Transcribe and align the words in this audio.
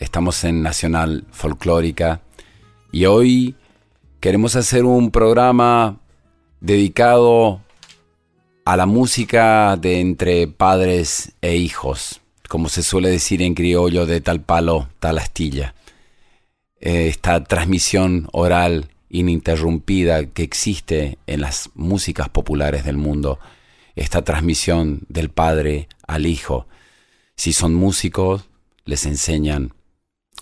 Estamos 0.00 0.42
en 0.44 0.62
Nacional 0.62 1.26
Folclórica. 1.32 2.22
Y 2.92 3.04
hoy 3.04 3.56
queremos 4.20 4.56
hacer 4.56 4.86
un 4.86 5.10
programa 5.10 6.00
dedicado 6.62 7.60
a 8.64 8.74
la 8.78 8.86
música 8.86 9.76
de 9.76 10.00
entre 10.00 10.48
padres 10.48 11.34
e 11.42 11.56
hijos, 11.56 12.22
como 12.48 12.70
se 12.70 12.82
suele 12.82 13.10
decir 13.10 13.42
en 13.42 13.52
criollo 13.52 14.06
de 14.06 14.22
tal 14.22 14.40
palo, 14.40 14.88
tal 14.98 15.18
astilla. 15.18 15.74
Eh, 16.80 17.08
esta 17.08 17.44
transmisión 17.44 18.28
oral 18.32 18.88
ininterrumpida 19.10 20.24
que 20.24 20.42
existe 20.42 21.18
en 21.26 21.42
las 21.42 21.68
músicas 21.74 22.30
populares 22.30 22.86
del 22.86 22.96
mundo, 22.96 23.38
esta 23.94 24.22
transmisión 24.22 25.02
del 25.10 25.28
padre 25.28 25.88
al 26.06 26.24
hijo, 26.24 26.66
si 27.36 27.52
son 27.52 27.74
músicos, 27.74 28.48
les 28.84 29.06
enseñan 29.06 29.74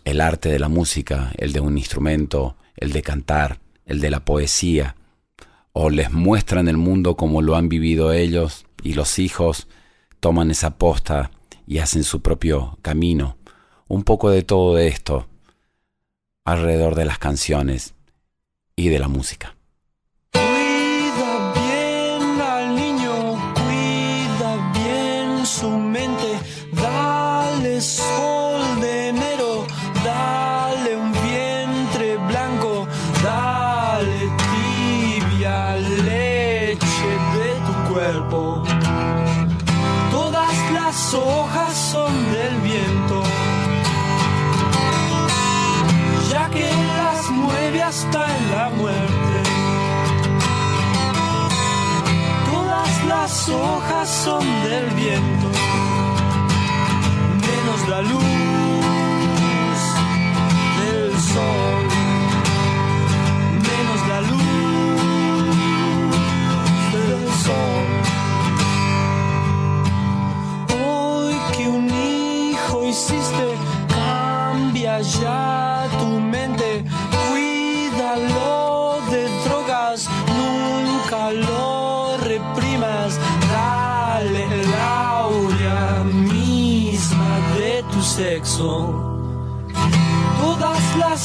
el 0.05 0.21
arte 0.21 0.49
de 0.49 0.59
la 0.59 0.69
música, 0.69 1.33
el 1.37 1.53
de 1.53 1.61
un 1.61 1.79
instrumento, 1.79 2.57
el 2.77 2.93
de 2.93 3.03
cantar, 3.03 3.61
el 3.85 4.01
de 4.01 4.11
la 4.11 4.25
poesía, 4.25 4.97
o 5.73 5.91
les 5.91 6.11
muestran 6.11 6.69
el 6.69 6.77
mundo 6.77 7.17
como 7.17 7.43
lo 7.43 7.57
han 7.57 7.69
vivido 7.69 8.13
ellos 8.13 8.67
y 8.83 8.95
los 8.95 9.19
hijos 9.19 9.69
toman 10.21 10.51
esa 10.51 10.77
posta 10.79 11.31
y 11.67 11.79
hacen 11.79 12.05
su 12.05 12.23
propio 12.23 12.79
camino. 12.83 13.37
Un 13.89 14.05
poco 14.05 14.31
de 14.31 14.43
todo 14.43 14.79
esto 14.79 15.29
alrededor 16.45 16.95
de 16.95 17.05
las 17.05 17.19
canciones 17.19 17.95
y 18.77 18.89
de 18.89 18.99
la 18.99 19.09
música. 19.09 19.57
Hojas 53.49 54.09
son 54.09 54.45
del 54.65 54.87
viento, 54.91 55.49
menos 57.47 57.89
la 57.89 58.03
luz 58.03 58.25
del 60.81 61.19
sol, 61.33 61.85
menos 63.69 64.01
la 64.09 64.21
luz 64.23 64.41
del 66.93 67.23
sol. 67.45 67.87
Hoy 70.83 71.35
que 71.57 71.69
un 71.69 71.89
hijo 71.89 72.85
hiciste, 72.85 73.47
cambia 73.89 75.01
ya 75.01 75.80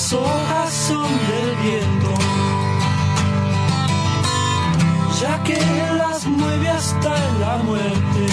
las 0.06 0.14
hojas 0.14 0.72
son 0.88 1.10
del 1.30 1.56
viento, 1.64 2.14
ya 5.20 5.42
que 5.44 5.58
las 5.98 6.28
mueve 6.28 6.70
hasta 6.70 7.16
la 7.40 7.58
muerte. 7.64 8.28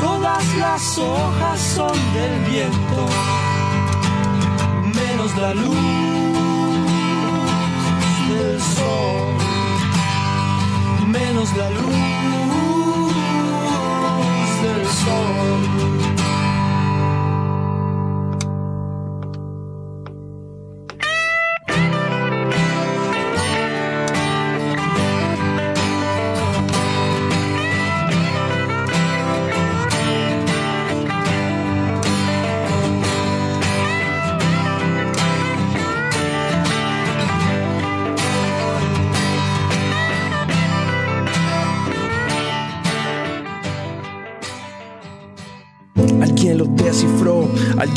Todas 0.00 0.56
las 0.56 0.96
hojas 0.96 1.60
son 1.60 1.92
del 2.14 2.40
viento, 2.50 3.06
menos 4.94 5.36
la 5.36 5.52
luz 5.52 5.76
del 8.30 8.60
sol, 8.62 9.34
menos 11.06 11.54
la 11.54 11.68
luz 11.68 13.12
del 14.62 14.86
sol. 14.86 15.79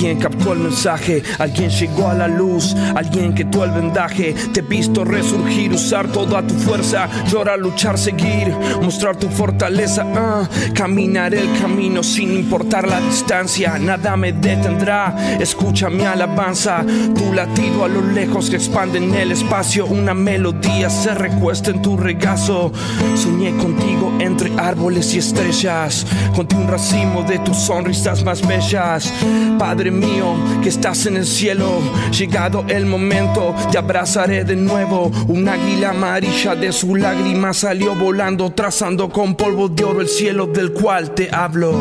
Alguien 0.03 0.19
captó 0.19 0.51
el 0.51 0.59
mensaje, 0.59 1.23
alguien 1.39 1.69
llegó 1.69 2.09
a 2.09 2.13
la 2.13 2.27
luz, 2.27 2.75
alguien 2.93 3.33
quitó 3.33 3.63
el 3.63 3.71
vendaje. 3.71 4.35
Te 4.53 4.59
he 4.59 4.63
visto 4.63 5.05
resurgir, 5.05 5.71
usar 5.71 6.09
toda 6.09 6.45
tu 6.45 6.55
fuerza, 6.55 7.07
llorar, 7.31 7.57
luchar, 7.57 7.97
seguir, 7.97 8.53
mostrar 8.81 9.15
tu 9.15 9.29
fortaleza. 9.29 10.05
ah, 10.13 10.49
caminar 10.73 11.33
el 11.33 11.57
camino 11.57 12.03
sin 12.03 12.33
importar 12.33 12.85
la 12.85 12.99
distancia, 12.99 13.79
nada 13.79 14.17
me 14.17 14.33
detendrá. 14.33 15.15
Escucha 15.39 15.89
mi 15.89 16.03
alabanza, 16.03 16.83
tu 17.15 17.31
latido 17.31 17.85
a 17.85 17.87
lo 17.87 18.01
lejos 18.01 18.49
que 18.49 18.57
expande 18.57 18.97
en 18.97 19.15
el 19.15 19.31
espacio. 19.31 19.85
Una 19.85 20.13
melodía 20.13 20.89
se 20.89 21.13
recuesta 21.13 21.71
en 21.71 21.81
tu 21.81 21.95
regazo. 21.95 22.73
Soñé 23.15 23.55
contigo 23.55 24.11
entre 24.19 24.51
árboles 24.57 25.13
y 25.13 25.19
estrellas, 25.19 26.05
conté 26.35 26.57
un 26.57 26.67
racimo 26.67 27.23
de 27.23 27.39
tus 27.39 27.55
sonrisas 27.55 28.21
más 28.25 28.45
bellas. 28.45 29.13
Padre 29.57 29.92
mío 29.93 30.35
que 30.61 30.69
estás 30.69 31.05
en 31.05 31.17
el 31.17 31.25
cielo, 31.25 31.81
llegado 32.11 32.65
el 32.67 32.85
momento, 32.85 33.55
te 33.71 33.77
abrazaré 33.77 34.43
de 34.43 34.55
nuevo. 34.55 35.11
Un 35.27 35.47
águila 35.47 35.91
amarilla 35.91 36.55
de 36.55 36.71
su 36.71 36.95
lágrima 36.95 37.53
salió 37.53 37.95
volando, 37.95 38.51
trazando 38.51 39.09
con 39.09 39.35
polvo 39.35 39.69
de 39.69 39.83
oro 39.83 40.01
el 40.01 40.09
cielo 40.09 40.47
del 40.47 40.73
cual 40.73 41.11
te 41.11 41.29
hablo. 41.33 41.73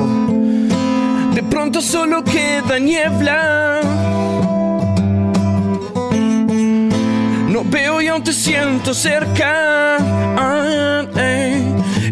De 1.35 1.43
pronto 1.43 1.81
solo 1.81 2.23
queda 2.23 2.79
niebla. 2.79 3.81
No 7.49 7.65
veo 7.65 8.00
y 8.00 8.08
aún 8.08 8.23
te 8.23 8.32
siento 8.32 8.94
cerca. 8.94 9.97
Ah, 10.37 11.05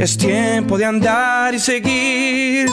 es 0.00 0.16
tiempo 0.16 0.78
de 0.78 0.86
andar 0.86 1.54
y 1.54 1.58
seguir 1.58 2.66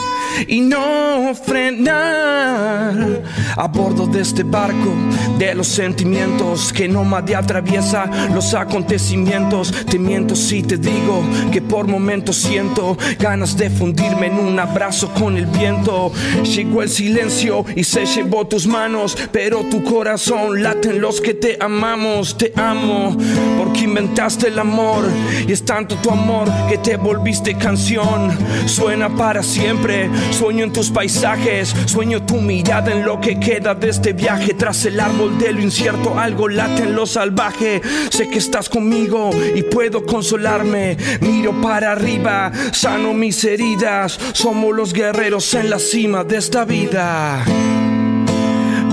y 0.46 0.60
no 0.62 1.34
frenar 1.34 3.22
a 3.54 3.68
bordo 3.68 4.06
de 4.06 4.22
este 4.22 4.44
barco 4.44 4.94
de 5.38 5.54
los 5.54 5.66
sentimientos 5.66 6.72
que 6.72 6.88
no 6.88 7.04
más 7.04 7.18
atraviesa 7.34 8.06
los 8.32 8.54
acontecimientos. 8.54 9.72
Te 9.90 9.98
miento 9.98 10.34
si 10.34 10.62
te 10.62 10.78
digo 10.78 11.22
que 11.52 11.60
por 11.60 11.86
momentos 11.86 12.36
siento 12.36 12.96
ganas 13.18 13.56
de 13.56 13.68
fundirme 13.68 14.28
en 14.28 14.38
un 14.38 14.58
abrazo 14.58 15.12
con 15.12 15.36
el 15.36 15.46
viento. 15.46 16.12
Llegó 16.44 16.82
el 16.82 16.88
silencio 16.88 17.64
y 17.76 17.84
se 17.84 18.06
llevó 18.06 18.46
tus 18.46 18.66
manos, 18.66 19.16
pero 19.32 19.64
tu 19.64 19.82
corazón 19.82 20.62
late 20.62 20.90
en 20.90 21.00
los 21.00 21.20
que 21.20 21.34
te 21.34 21.58
amamos. 21.60 22.38
Te 22.38 22.52
amo 22.56 23.16
porque 23.58 23.80
inventaste 23.80 24.48
el 24.48 24.58
amor 24.58 25.04
y 25.46 25.52
es 25.52 25.64
tanto 25.64 25.96
tu 25.96 26.10
amor 26.10 26.48
que 26.68 26.78
te 26.78 26.96
volviste 27.18 27.54
canción. 27.54 28.30
Suena 28.66 29.08
para 29.08 29.42
siempre, 29.42 30.08
sueño 30.30 30.64
en 30.64 30.72
tus 30.72 30.90
paisajes, 30.90 31.74
sueño 31.86 32.22
tu 32.22 32.36
mirada 32.36 32.92
en 32.92 33.04
lo 33.04 33.20
que 33.20 33.40
queda 33.40 33.74
de 33.74 33.88
este 33.88 34.12
viaje. 34.12 34.54
Tras 34.54 34.84
el 34.84 35.00
árbol 35.00 35.36
de 35.38 35.52
lo 35.52 35.60
incierto, 35.60 36.18
algo 36.18 36.48
late 36.48 36.84
en 36.84 36.94
lo 36.94 37.06
salvaje. 37.06 37.82
Sé 38.10 38.28
que 38.28 38.38
estás 38.38 38.68
conmigo 38.68 39.30
y 39.54 39.62
puedo 39.62 40.06
consolarme. 40.06 40.96
Miro 41.20 41.60
para 41.60 41.92
arriba, 41.92 42.52
sano 42.72 43.12
mis 43.14 43.42
heridas. 43.44 44.18
Somos 44.32 44.74
los 44.74 44.92
guerreros 44.92 45.52
en 45.54 45.70
la 45.70 45.78
cima 45.78 46.22
de 46.22 46.36
esta 46.36 46.64
vida. 46.64 47.44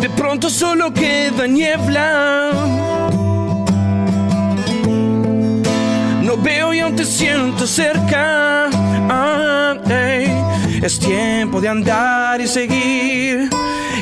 De 0.01 0.09
pronto 0.09 0.49
solo 0.49 0.93
queda 0.93 1.47
niebla 1.47 2.94
veo 6.45 6.73
y 6.73 6.79
aún 6.79 6.95
te 6.95 7.03
siento 7.03 7.65
cerca. 7.65 8.69
Ah, 9.09 9.75
es 10.81 10.99
tiempo 10.99 11.59
de 11.59 11.67
andar 11.67 12.39
y 12.39 12.47
seguir 12.47 13.49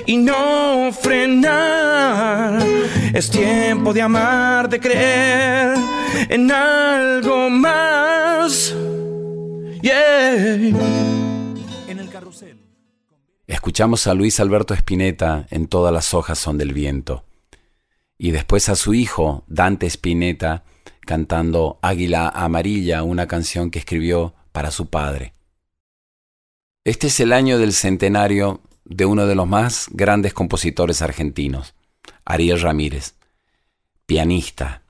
y 0.06 0.18
no 0.18 0.92
frenar. 0.92 2.62
Es 3.14 3.30
tiempo 3.30 3.94
de 3.94 4.02
amar, 4.02 4.68
de 4.68 4.80
creer 4.80 5.78
en 6.30 6.52
algo 6.52 7.50
más. 7.50 8.76
Carrusel. 12.12 12.58
Escuchamos 13.48 14.06
a 14.08 14.14
Luis 14.14 14.40
Alberto 14.40 14.74
Spinetta 14.74 15.48
en 15.50 15.68
Todas 15.68 15.94
las 15.94 16.14
hojas 16.14 16.38
son 16.38 16.58
del 16.58 16.74
viento. 16.74 17.24
Y 18.18 18.32
después 18.32 18.70
a 18.70 18.76
su 18.76 18.94
hijo, 18.94 19.44
Dante 19.48 19.88
Spinetta, 19.88 20.64
cantando 21.06 21.80
Águila 21.82 22.30
Amarilla, 22.30 23.04
una 23.04 23.28
canción 23.28 23.72
que 23.72 23.80
escribió 23.80 24.34
para 24.52 24.72
su 24.72 24.88
padre. 24.88 25.34
Este 26.86 27.08
es 27.08 27.20
el 27.20 27.34
año 27.34 27.58
del 27.60 27.74
centenario 27.74 28.62
de 28.86 29.06
uno 29.06 29.26
de 29.26 29.36
los 29.36 29.48
más 29.48 29.88
grandes 29.92 30.34
compositores 30.34 31.02
argentinos, 31.02 31.76
Ariel 32.26 32.60
Ramírez, 32.60 33.16
pianista. 34.06 34.84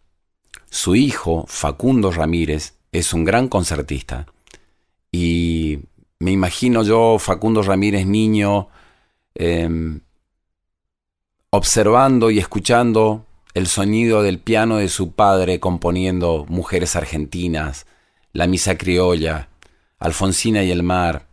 Su 0.70 0.96
hijo, 0.96 1.46
Facundo 1.48 2.12
Ramírez, 2.12 2.74
es 2.92 3.14
un 3.14 3.24
gran 3.24 3.48
concertista. 3.48 4.26
Y 5.12 5.80
me 6.20 6.32
imagino 6.32 6.84
yo, 6.84 7.18
Facundo 7.20 7.62
Ramírez, 7.62 8.08
niño, 8.08 8.70
em, 9.36 10.00
observando 11.52 12.32
y 12.32 12.40
escuchando 12.40 13.28
el 13.54 13.68
sonido 13.68 14.24
del 14.24 14.40
piano 14.40 14.78
de 14.78 14.90
su 14.90 15.12
padre 15.12 15.60
componiendo 15.60 16.46
Mujeres 16.50 16.96
Argentinas, 16.96 17.86
La 18.32 18.48
Misa 18.48 18.78
Criolla, 18.78 19.50
Alfonsina 20.00 20.64
y 20.64 20.72
el 20.72 20.84
Mar, 20.84 21.28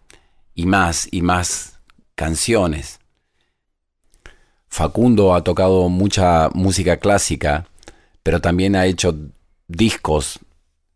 y 0.54 0.66
más 0.66 1.08
y 1.10 1.22
más 1.22 1.80
canciones. 2.14 3.00
Facundo 4.68 5.34
ha 5.34 5.42
tocado 5.42 5.88
mucha 5.88 6.50
música 6.52 6.98
clásica, 6.98 7.66
pero 8.22 8.40
también 8.40 8.76
ha 8.76 8.86
hecho 8.86 9.16
discos 9.66 10.38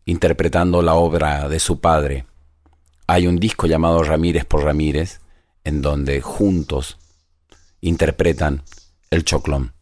interpretando 0.04 0.82
la 0.82 0.94
obra 0.94 1.48
de 1.48 1.58
su 1.58 1.80
padre. 1.80 2.26
Hay 3.06 3.26
un 3.26 3.36
disco 3.36 3.66
llamado 3.66 4.02
Ramírez 4.02 4.44
por 4.44 4.62
Ramírez, 4.62 5.20
en 5.64 5.80
donde 5.80 6.20
juntos 6.20 6.98
interpretan 7.80 8.62
el 9.10 9.24
choclón. 9.24 9.73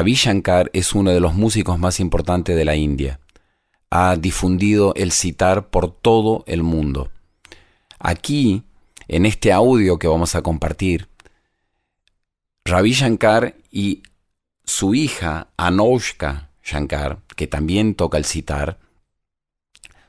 Ravi 0.00 0.14
Shankar 0.14 0.70
es 0.72 0.94
uno 0.94 1.10
de 1.10 1.20
los 1.20 1.34
músicos 1.34 1.78
más 1.78 2.00
importantes 2.00 2.56
de 2.56 2.64
la 2.64 2.74
India. 2.74 3.20
Ha 3.90 4.16
difundido 4.16 4.94
el 4.94 5.12
citar 5.12 5.68
por 5.68 5.92
todo 5.92 6.42
el 6.46 6.62
mundo. 6.62 7.10
Aquí, 7.98 8.62
en 9.08 9.26
este 9.26 9.52
audio 9.52 9.98
que 9.98 10.08
vamos 10.08 10.34
a 10.34 10.40
compartir, 10.40 11.10
Ravi 12.64 12.92
Shankar 12.92 13.56
y 13.70 14.02
su 14.64 14.94
hija 14.94 15.48
Anushka 15.58 16.48
Shankar, 16.64 17.18
que 17.36 17.46
también 17.46 17.94
toca 17.94 18.16
el 18.16 18.24
citar, 18.24 18.78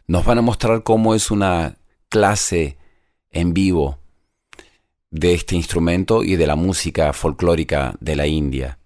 nos 0.07 0.23
van 0.23 0.37
a 0.37 0.41
mostrar 0.41 0.83
cómo 0.83 1.15
es 1.15 1.31
una 1.31 1.75
clase 2.07 2.77
en 3.29 3.53
vivo 3.53 3.99
de 5.09 5.33
este 5.33 5.57
instrumento 5.57 6.23
y 6.23 6.37
de 6.37 6.47
la 6.47 6.55
música 6.55 7.11
folclórica 7.11 7.93
de 7.99 8.15
la 8.15 8.25
India. 8.25 8.77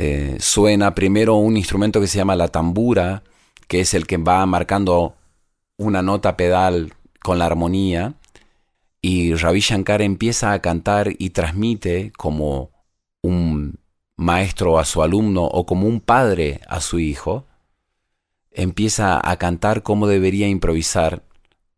Eh, 0.00 0.36
suena 0.38 0.94
primero 0.94 1.34
un 1.34 1.56
instrumento 1.56 2.00
que 2.00 2.06
se 2.06 2.18
llama 2.18 2.36
la 2.36 2.46
tambura, 2.46 3.24
que 3.66 3.80
es 3.80 3.94
el 3.94 4.06
que 4.06 4.16
va 4.16 4.46
marcando 4.46 5.16
una 5.76 6.02
nota 6.02 6.36
pedal 6.36 6.94
con 7.20 7.40
la 7.40 7.46
armonía, 7.46 8.14
y 9.02 9.34
Ravi 9.34 9.58
Shankar 9.58 10.00
empieza 10.02 10.52
a 10.52 10.60
cantar 10.60 11.14
y 11.18 11.30
transmite 11.30 12.12
como 12.16 12.70
un 13.22 13.80
maestro 14.16 14.78
a 14.78 14.84
su 14.84 15.02
alumno 15.02 15.42
o 15.42 15.66
como 15.66 15.88
un 15.88 16.00
padre 16.00 16.60
a 16.68 16.80
su 16.80 17.00
hijo, 17.00 17.46
empieza 18.52 19.20
a 19.28 19.36
cantar 19.36 19.82
cómo 19.82 20.06
debería 20.06 20.46
improvisar 20.46 21.24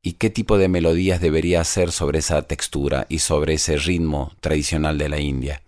y 0.03 0.15
qué 0.15 0.29
tipo 0.29 0.59
de 0.59 0.69
melodías 0.69 1.23
debería 1.23 1.63
hacer 1.63 1.91
sobre 1.91 2.19
esa 2.19 2.43
textura 2.43 3.07
y 3.09 3.21
sobre 3.21 3.55
ese 3.55 3.79
ritmo 3.79 4.33
tradicional 4.41 4.99
de 4.99 5.09
la 5.09 5.21
India. 5.21 5.63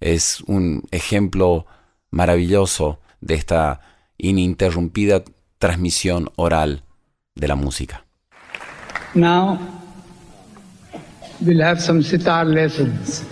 Es 0.00 0.40
un 0.46 0.84
ejemplo 0.90 1.66
maravilloso 2.12 3.00
de 3.20 3.34
esta 3.34 3.80
ininterrumpida 4.18 5.24
transmisión 5.58 6.30
oral 6.36 6.84
de 7.34 7.48
la 7.48 7.56
música. 7.56 8.04
Now 9.14 9.58
we'll 11.40 11.62
have 11.62 11.80
some 11.80 12.02
sitar 12.02 12.46
lessons. 12.46 13.24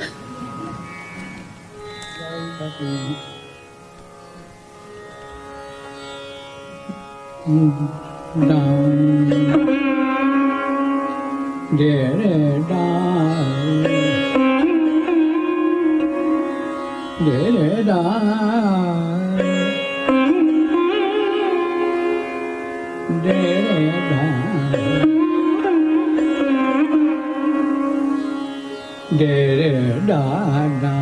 để 29.18 29.92
đã 30.06 30.68
đã 30.82 30.99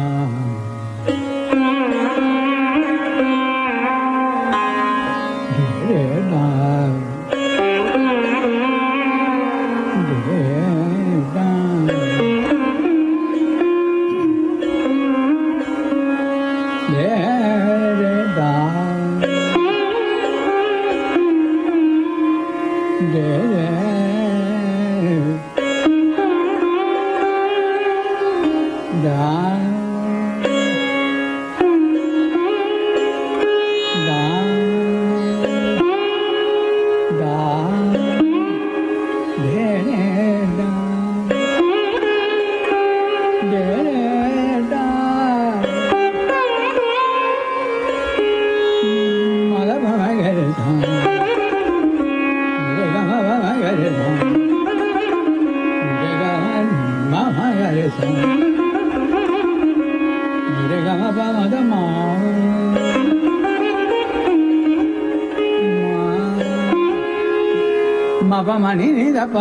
మపమని 68.39 68.87
నిదప 68.93 69.37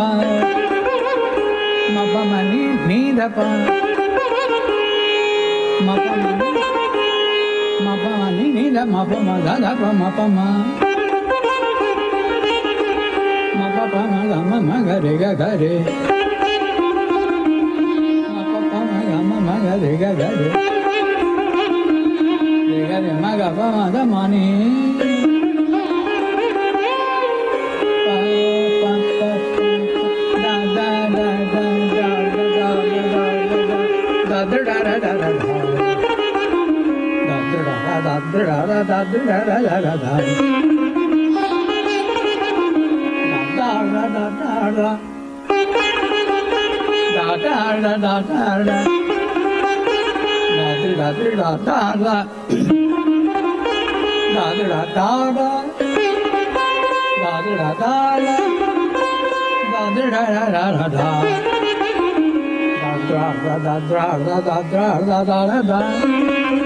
మపమని 1.94 2.62
నీదప 2.86 3.36
మపమని 5.86 6.48
మపమని 7.86 8.46
నిద 8.52 8.78
మపమ 8.94 9.28
గదప 9.46 9.82
మపమ 10.00 10.38
మపమ 13.60 14.14
గమ 14.30 14.72
గరి 14.88 15.14
గరి 15.22 15.72
మపమ 18.34 18.92
గమ 19.10 19.48
గరి 19.66 19.94
గరి 20.02 20.26
గరి 22.82 23.12
మగ 23.22 23.42
పమద 23.58 23.96
మనీ 24.10 24.46
ta 38.88 39.04
tứ 39.12 39.18
đa 39.26 39.44
đa 39.44 39.58
đa 39.60 39.80
đa 39.80 39.96
đa 39.96 40.18
đa 43.56 43.82
đa 43.84 43.84
đa 43.88 44.08
đa 44.08 44.30
đa 44.30 44.56
đa 44.58 44.96
đa 47.16 47.56
đa 47.82 47.96
đa 47.96 47.98
đa 47.98 48.18
đa 48.18 48.64
đa 48.66 48.84
tứ 50.82 50.94
đa 50.96 51.12
đa 51.66 51.94
đa 51.94 52.14
đa 52.14 52.26
tứ 52.28 52.64
đa 54.34 54.56
đa 54.68 55.04
đa 55.04 55.04
đa 57.18 57.32
tứ 57.34 57.52
đa 58.80 58.92
đa 59.80 59.84
đa 59.88 59.88
đa 59.88 59.92
tứ 59.96 60.10
đa 60.10 60.22
đa 60.26 60.50
đa 60.50 60.72
đa 60.72 60.88
đa 60.88 61.58
da 63.08 63.34
da 63.44 63.58
da 63.64 63.80
da 63.80 64.18
da 64.18 64.40
da 64.40 64.64
da 65.06 65.24
da 65.24 65.46
da 65.46 65.62
da 65.62 66.57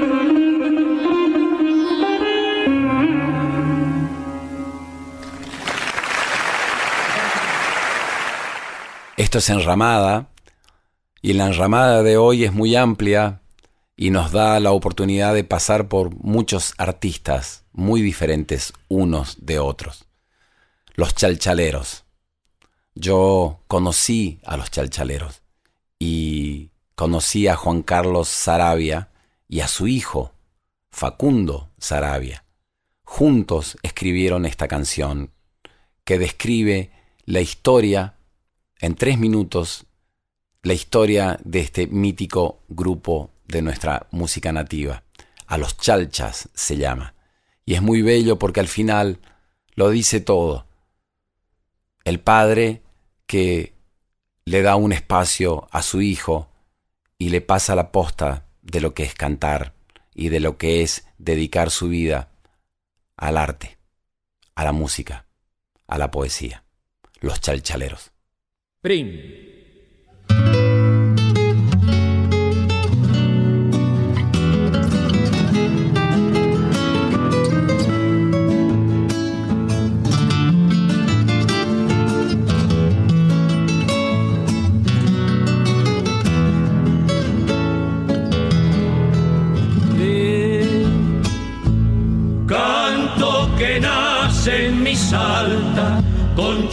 Esto 9.33 9.39
es 9.39 9.49
enramada 9.49 10.29
y 11.23 11.33
la 11.33 11.47
enramada 11.47 12.03
de 12.03 12.19
hoy 12.19 12.45
es 12.45 12.53
muy 12.53 12.77
amplia 12.77 13.41
y 13.97 14.11
nos 14.11 14.31
da 14.31 14.61
la 14.61 14.73
oportunidad 14.73 15.33
de 15.33 15.43
pasar 15.43 15.89
por 15.89 16.15
muchos 16.17 16.75
artistas 16.77 17.65
muy 17.73 18.03
diferentes 18.03 18.75
unos 18.89 19.39
de 19.41 19.59
otros. 19.59 20.05
Los 20.97 21.15
chalchaleros. 21.15 22.05
Yo 22.95 23.63
conocí 23.69 24.39
a 24.45 24.59
los 24.59 24.71
chalchaleros 24.71 25.41
y 25.99 26.69
conocí 26.95 27.49
a 27.49 27.57
Juan 27.57 27.83
Carlos 27.83 28.29
Sarabia 28.29 29.13
y 29.49 29.61
a 29.61 29.67
su 29.67 29.89
hijo, 29.89 30.35
Facundo 30.91 31.71
Sarabia. 31.79 32.45
Juntos 33.03 33.79
escribieron 33.83 34.45
esta 34.45 34.69
canción 34.69 35.33
que 36.05 36.19
describe 36.19 36.91
la 37.25 37.41
historia 37.41 38.17
en 38.83 38.97
tres 38.97 39.17
minutos, 39.17 39.87
la 40.65 40.75
historia 40.75 41.39
de 41.45 41.61
este 41.61 41.87
mítico 41.87 42.65
grupo 42.69 43.31
de 43.47 43.63
nuestra 43.63 44.09
música 44.11 44.51
nativa. 44.51 45.05
A 45.47 45.57
los 45.57 45.77
chalchas 45.77 46.49
se 46.53 46.77
llama. 46.77 47.15
Y 47.65 47.75
es 47.75 47.83
muy 47.83 48.03
bello 48.03 48.41
porque 48.41 48.59
al 48.59 48.67
final 48.67 49.21
lo 49.77 49.89
dice 49.89 50.21
todo. 50.21 50.67
El 52.03 52.19
padre 52.19 52.83
que 53.27 53.73
le 54.45 54.63
da 54.63 54.75
un 54.75 54.93
espacio 54.93 55.69
a 55.71 55.81
su 55.83 56.03
hijo 56.03 56.49
y 57.19 57.29
le 57.29 57.41
pasa 57.41 57.77
la 57.77 57.93
posta 57.93 58.47
de 58.63 58.81
lo 58.81 58.95
que 58.95 59.05
es 59.05 59.15
cantar 59.15 59.75
y 60.13 60.29
de 60.29 60.41
lo 60.41 60.59
que 60.59 60.83
es 60.83 61.07
dedicar 61.19 61.71
su 61.71 61.89
vida 61.89 62.33
al 63.17 63.37
arte, 63.37 63.79
a 64.57 64.65
la 64.65 64.73
música, 64.73 65.27
a 65.87 65.99
la 65.99 66.11
poesía, 66.11 66.65
los 67.21 67.41
chalchaleros. 67.41 68.12
Prêmio 68.83 69.52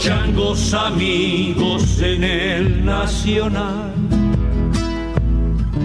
changos 0.00 0.72
amigos 0.72 2.00
en 2.00 2.24
el 2.24 2.84
Nacional. 2.84 3.92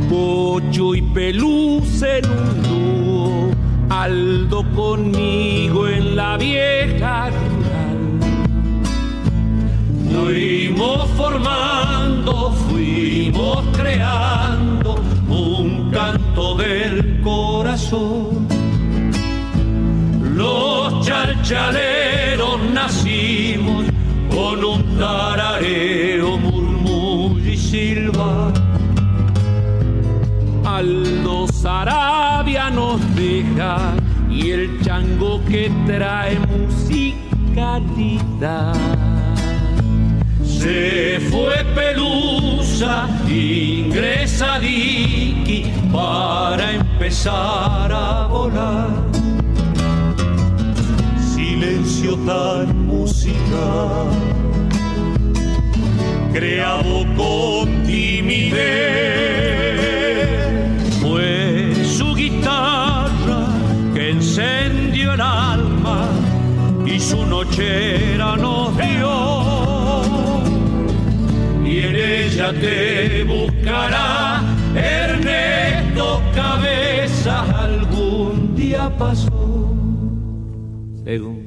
Pocho 0.09 0.95
y 0.95 1.01
Peluz 1.01 2.01
en 2.01 2.25
un 2.29 2.63
dúo, 2.63 3.51
Aldo 3.89 4.63
conmigo 4.73 5.89
en 5.89 6.15
la 6.15 6.37
vieja 6.37 7.29
rural. 7.29 7.97
Fuimos 10.13 11.09
formando, 11.17 12.51
fuimos 12.69 13.65
creando 13.75 14.95
un 15.27 15.91
canto 15.91 16.55
del 16.55 17.19
corazón. 17.21 18.47
Los 20.33 21.05
chalchaleros 21.05 22.61
nacimos 22.73 23.94
con 24.35 24.63
un 24.65 24.97
tarareo, 24.99 26.37
murmullo 26.37 27.49
y 27.49 27.57
silba. 27.57 28.51
Aldo 30.65 31.47
Sarabia 31.47 32.69
nos 32.69 32.99
deja 33.15 33.95
y 34.29 34.51
el 34.51 34.81
chango 34.83 35.41
que 35.45 35.71
trae 35.87 36.37
musicalidad. 36.57 37.95
Se 40.43 41.21
fue 41.31 41.63
Pelusa, 41.73 43.07
ingresa 43.29 44.59
Dicky 44.59 45.71
para 45.93 46.73
empezar 46.73 47.91
a 47.93 48.27
volar 48.27 49.04
silencio 52.05 52.17
tan 52.25 52.85
musical, 52.85 54.09
creado 56.33 57.05
con 57.17 57.83
timidez. 57.83 58.63
Fue 61.01 61.73
su 61.83 62.13
guitarra 62.15 63.47
que 63.93 64.11
encendió 64.11 65.13
el 65.13 65.21
alma 65.21 66.09
y 66.85 66.99
su 66.99 67.25
nochera 67.25 68.35
nos 68.37 68.77
dio. 68.77 70.01
Y 71.65 71.79
en 71.79 71.95
ella 71.95 72.53
te 72.53 73.23
buscará 73.23 74.43
Ernesto 74.75 76.21
Cabeza 76.35 77.41
algún 77.63 78.55
día 78.55 78.91
pasó. 78.97 79.73
Según 81.03 81.44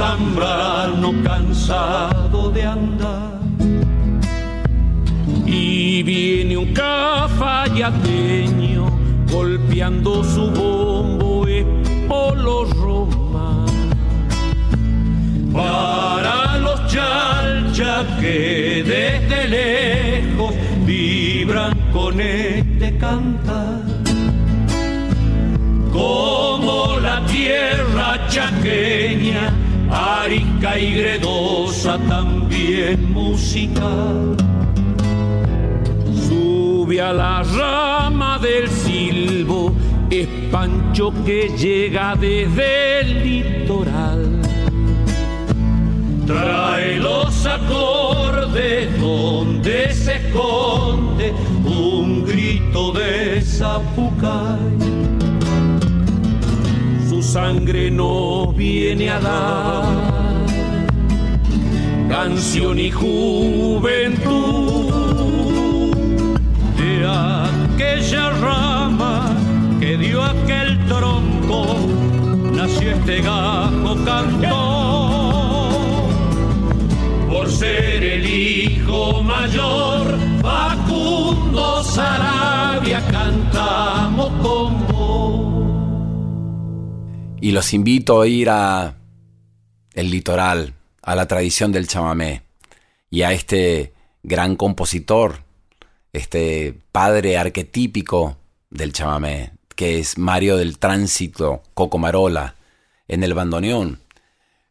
deja 0.00 0.88
no 0.98 1.12
cansado 1.22 2.50
de 2.50 2.62
andar. 2.62 3.38
Y 5.46 6.02
viene 6.02 6.56
un 6.56 6.72
cafayateño 6.72 8.86
golpeando 9.30 10.24
su 10.24 10.50
bombo 10.50 11.46
es 11.46 11.66
Polo 12.08 12.64
Roma. 12.64 13.66
Para 15.52 16.56
los 16.58 16.86
chalchas 16.86 18.06
que 18.20 18.82
desde 18.86 19.48
lejos 19.48 20.54
vibran 20.86 21.78
con 21.92 22.18
este 22.20 22.96
cantar 22.96 23.82
como 25.92 26.98
la 27.00 27.24
tierra 27.26 28.26
chaqueña, 28.28 29.52
arica 29.90 30.78
y 30.78 30.94
gredosa, 30.94 31.98
también 32.08 33.12
musical. 33.12 34.36
Sube 36.28 37.00
a 37.00 37.12
la 37.12 37.42
rama 37.42 38.38
del 38.38 38.68
silbo, 38.68 39.72
es 40.10 40.28
Pancho 40.50 41.12
que 41.24 41.48
llega 41.56 42.14
desde 42.16 43.00
el 43.00 43.22
litoral. 43.24 44.40
Trae 46.26 46.96
los 46.98 47.44
acordes 47.44 49.00
donde 49.00 49.92
se 49.92 50.16
esconde 50.16 51.32
un 51.64 52.24
grito 52.24 52.92
de 52.92 53.40
zapucay 53.42 55.09
sangre 57.30 57.92
nos 57.92 58.56
viene 58.56 59.08
a 59.08 59.20
dar. 59.20 59.84
Canción 62.08 62.76
y 62.76 62.90
juventud 62.90 64.32
de 66.76 67.06
aquella 67.06 68.30
rama 68.30 69.30
que 69.78 69.96
dio 69.96 70.24
aquel 70.24 70.76
tronco 70.86 71.76
nació 72.52 72.90
este 72.96 73.22
gajo 73.22 73.94
cantor. 74.04 75.70
Por 77.28 77.48
ser 77.48 78.02
el 78.02 78.26
hijo 78.26 79.22
mayor 79.22 80.18
Facundo 80.42 81.84
Sarabia 81.84 83.00
cantamos 83.12 84.19
y 87.50 87.52
los 87.52 87.74
invito 87.74 88.20
a 88.20 88.28
ir 88.28 88.48
a 88.48 88.94
el 89.94 90.08
litoral, 90.08 90.74
a 91.02 91.16
la 91.16 91.26
tradición 91.26 91.72
del 91.72 91.88
chamamé 91.88 92.42
y 93.10 93.22
a 93.22 93.32
este 93.32 93.92
gran 94.22 94.54
compositor, 94.54 95.42
este 96.12 96.78
padre 96.92 97.38
arquetípico 97.38 98.36
del 98.70 98.92
chamamé, 98.92 99.50
que 99.74 99.98
es 99.98 100.16
Mario 100.16 100.58
del 100.58 100.78
Tránsito 100.78 101.64
Cocomarola, 101.74 102.54
en 103.08 103.24
el 103.24 103.34
bandoneón. 103.34 103.98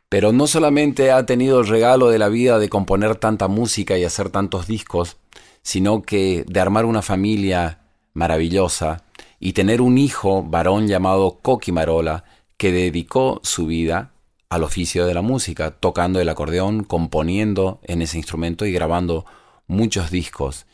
Pero 0.07 0.31
no 0.31 0.47
solamente 0.47 1.11
ha 1.11 1.25
tenido 1.25 1.59
el 1.59 1.67
regalo 1.67 2.07
de 2.07 2.17
la 2.17 2.29
vida 2.29 2.59
de 2.59 2.69
componer 2.69 3.17
tanta 3.17 3.49
música 3.49 3.97
y 3.97 4.05
hacer 4.05 4.29
tantos 4.29 4.67
discos, 4.67 5.17
sino 5.63 6.01
que 6.01 6.45
de 6.47 6.61
armar 6.61 6.85
una 6.85 7.01
familia 7.01 7.79
maravillosa 8.13 9.03
y 9.37 9.51
tener 9.51 9.81
un 9.81 9.97
hijo 9.97 10.43
varón 10.43 10.87
llamado 10.87 11.39
Coquimarola, 11.41 12.23
que 12.60 12.74
dedicó 12.74 13.39
su 13.41 13.67
vida 13.67 14.12
al 14.50 14.63
oficio 14.63 15.06
de 15.06 15.13
la 15.13 15.22
música, 15.22 15.72
tocando 15.72 16.19
el 16.19 16.28
acordeón, 16.28 16.84
componiendo 16.84 17.80
en 17.84 18.02
ese 18.02 18.17
instrumento 18.17 18.65
y 18.65 18.74
grabando 18.74 19.26
muchos 19.65 20.12
discos. 20.12 20.65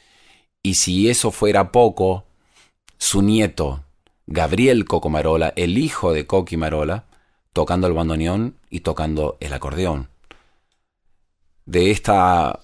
Y 0.63 0.73
si 0.73 1.11
eso 1.11 1.29
fuera 1.29 1.71
poco, 1.71 2.25
su 2.97 3.21
nieto, 3.21 3.83
Gabriel 4.25 4.85
Cocomarola, 4.85 5.53
el 5.55 5.77
hijo 5.77 6.11
de 6.11 6.25
Coqui 6.25 6.57
Marola, 6.57 7.05
tocando 7.53 7.85
el 7.85 7.93
bandoneón 7.93 8.55
y 8.71 8.79
tocando 8.79 9.37
el 9.39 9.53
acordeón. 9.53 10.09
De 11.67 11.91
esta 11.91 12.61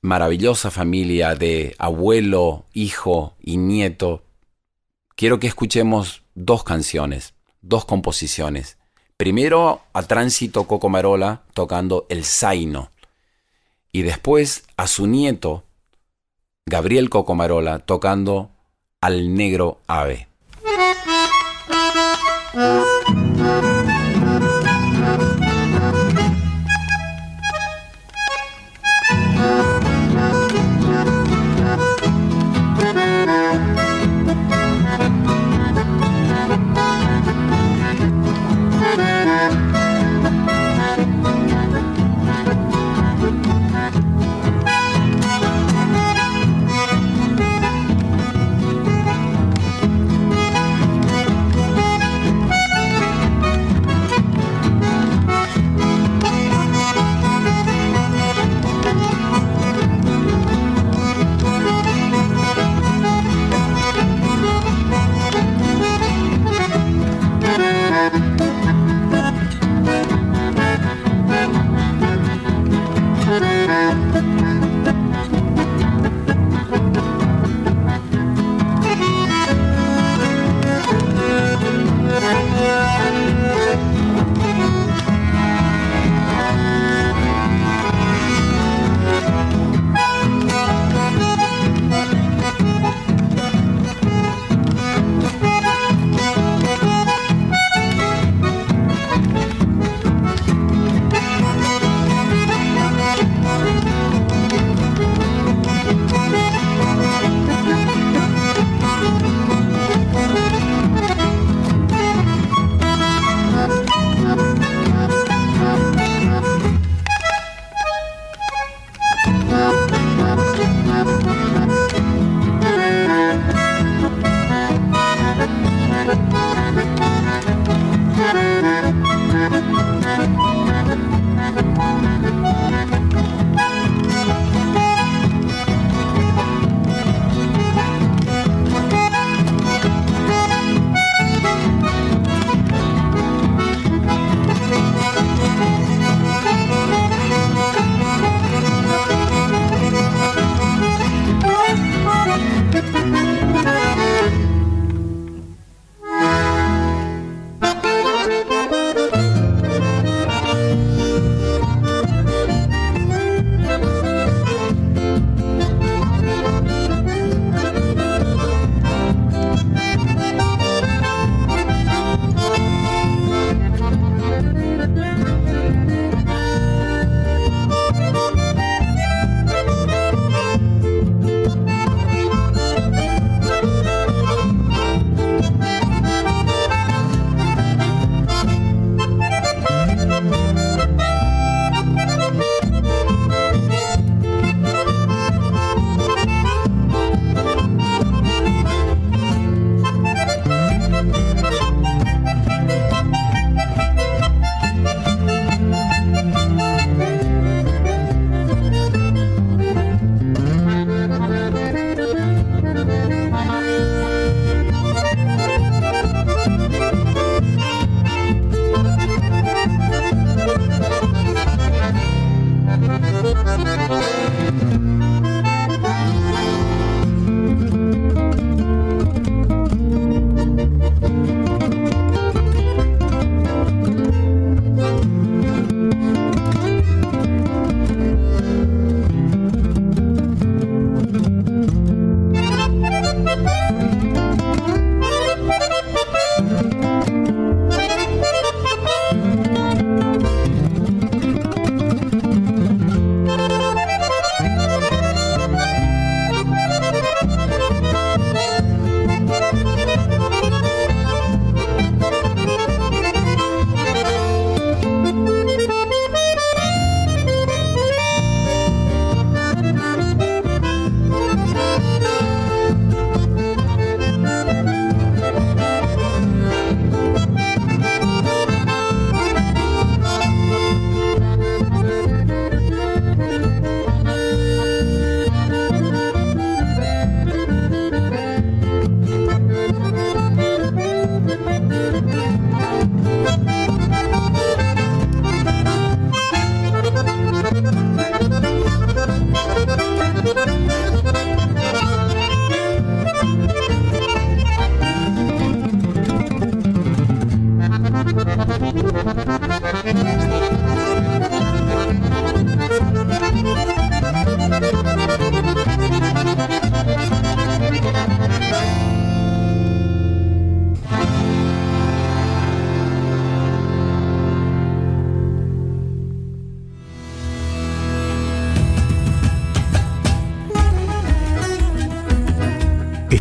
maravillosa 0.00 0.72
familia 0.72 1.36
de 1.36 1.76
abuelo, 1.78 2.66
hijo 2.72 3.36
y 3.40 3.56
nieto, 3.56 4.24
quiero 5.14 5.38
que 5.38 5.46
escuchemos 5.46 6.24
dos 6.34 6.64
canciones 6.64 7.34
dos 7.62 7.84
composiciones 7.84 8.76
Primero 9.22 9.82
a 9.92 10.02
Tránsito 10.02 10.66
Cocomarola 10.66 11.42
tocando 11.54 12.06
El 12.08 12.24
Zaino. 12.24 12.90
Y 13.92 14.02
después 14.02 14.64
a 14.76 14.88
su 14.88 15.06
nieto, 15.06 15.62
Gabriel 16.66 17.08
Cocomarola, 17.08 17.78
tocando 17.78 18.50
Al 19.00 19.32
Negro 19.32 19.78
Ave. 19.86 20.26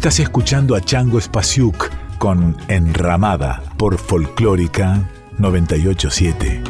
Estás 0.02 0.20
escuchando 0.20 0.76
a 0.76 0.82
Chango 0.82 1.22
Spasiuk 1.22 1.92
con 2.18 2.58
Enramada 2.68 3.62
por 3.78 4.00
Folclórica 4.00 5.08
987. 5.38 6.64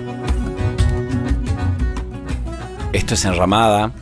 Esto 2.92 3.14
es 3.14 3.24
Enramada, 3.24 3.94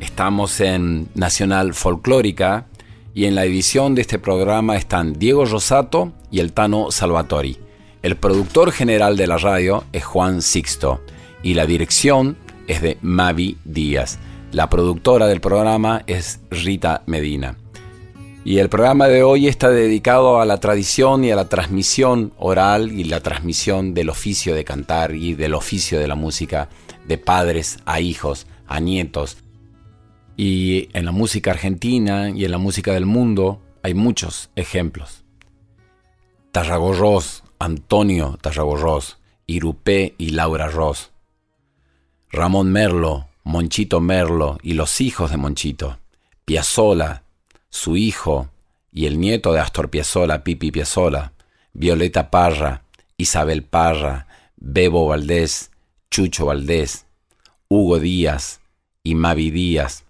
estamos 0.00 0.62
en 0.62 1.10
Nacional 1.14 1.74
Folclórica 1.74 2.68
y 3.12 3.26
en 3.26 3.34
la 3.34 3.44
edición 3.44 3.94
de 3.94 4.00
este 4.00 4.18
programa 4.18 4.76
están 4.76 5.12
Diego 5.12 5.44
Rosato 5.44 6.14
y 6.30 6.40
el 6.40 6.54
Tano 6.54 6.90
Salvatori. 6.90 7.58
El 8.02 8.16
productor 8.16 8.72
general 8.72 9.18
de 9.18 9.26
la 9.26 9.36
radio 9.36 9.84
es 9.92 10.06
Juan 10.06 10.40
Sixto 10.40 11.02
y 11.42 11.52
la 11.52 11.66
dirección 11.66 12.38
es 12.66 12.80
de 12.80 12.96
Mavi 13.02 13.58
Díaz. 13.62 14.18
La 14.52 14.70
productora 14.70 15.26
del 15.26 15.42
programa 15.42 16.02
es 16.06 16.40
Rita 16.50 17.02
Medina. 17.04 17.58
Y 18.42 18.58
el 18.58 18.70
programa 18.70 19.08
de 19.08 19.22
hoy 19.22 19.48
está 19.48 19.68
dedicado 19.68 20.40
a 20.40 20.46
la 20.46 20.60
tradición 20.60 21.24
y 21.24 21.30
a 21.30 21.36
la 21.36 21.50
transmisión 21.50 22.32
oral 22.38 22.90
y 22.90 23.04
la 23.04 23.20
transmisión 23.20 23.92
del 23.92 24.08
oficio 24.08 24.54
de 24.54 24.64
cantar 24.64 25.14
y 25.14 25.34
del 25.34 25.52
oficio 25.52 26.00
de 26.00 26.08
la 26.08 26.14
música 26.14 26.70
de 27.06 27.18
padres 27.18 27.80
a 27.84 28.00
hijos, 28.00 28.46
a 28.66 28.80
nietos. 28.80 29.36
Y 30.38 30.88
en 30.94 31.04
la 31.04 31.12
música 31.12 31.50
argentina 31.50 32.30
y 32.30 32.46
en 32.46 32.50
la 32.50 32.56
música 32.56 32.94
del 32.94 33.04
mundo 33.04 33.60
hay 33.82 33.92
muchos 33.92 34.48
ejemplos. 34.56 35.22
Tarragorros, 36.50 37.44
Antonio 37.58 38.38
Tarragorros, 38.40 39.18
Irupé 39.46 40.14
y 40.16 40.30
Laura 40.30 40.68
Ross. 40.68 41.10
Ramón 42.30 42.72
Merlo, 42.72 43.28
Monchito 43.44 44.00
Merlo 44.00 44.58
y 44.62 44.72
los 44.72 45.02
hijos 45.02 45.30
de 45.30 45.36
Monchito. 45.36 45.98
Piazzola, 46.46 47.24
su 47.70 47.96
hijo 47.96 48.50
y 48.92 49.06
el 49.06 49.18
nieto 49.18 49.52
de 49.52 49.60
Astor 49.60 49.90
Piazzolla, 49.90 50.44
Pipi 50.44 50.70
Piazzolla, 50.70 51.32
Violeta 51.72 52.30
Parra, 52.30 52.82
Isabel 53.16 53.62
Parra, 53.62 54.26
Bebo 54.56 55.06
Valdés, 55.06 55.70
Chucho 56.10 56.46
Valdés, 56.46 57.06
Hugo 57.68 58.00
Díaz 58.00 58.60
y 59.04 59.14
Mavi 59.14 59.50
Díaz, 59.50 60.04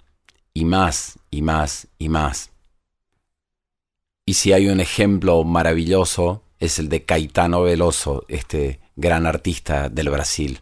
y 0.54 0.64
más, 0.64 1.18
y 1.30 1.42
más, 1.42 1.88
y 1.98 2.08
más. 2.08 2.50
Y 4.24 4.34
si 4.34 4.52
hay 4.52 4.68
un 4.68 4.80
ejemplo 4.80 5.44
maravilloso, 5.44 6.42
es 6.58 6.78
el 6.78 6.88
de 6.88 7.04
Caetano 7.04 7.62
Veloso, 7.62 8.24
este 8.28 8.80
gran 8.96 9.26
artista 9.26 9.88
del 9.88 10.10
Brasil, 10.10 10.60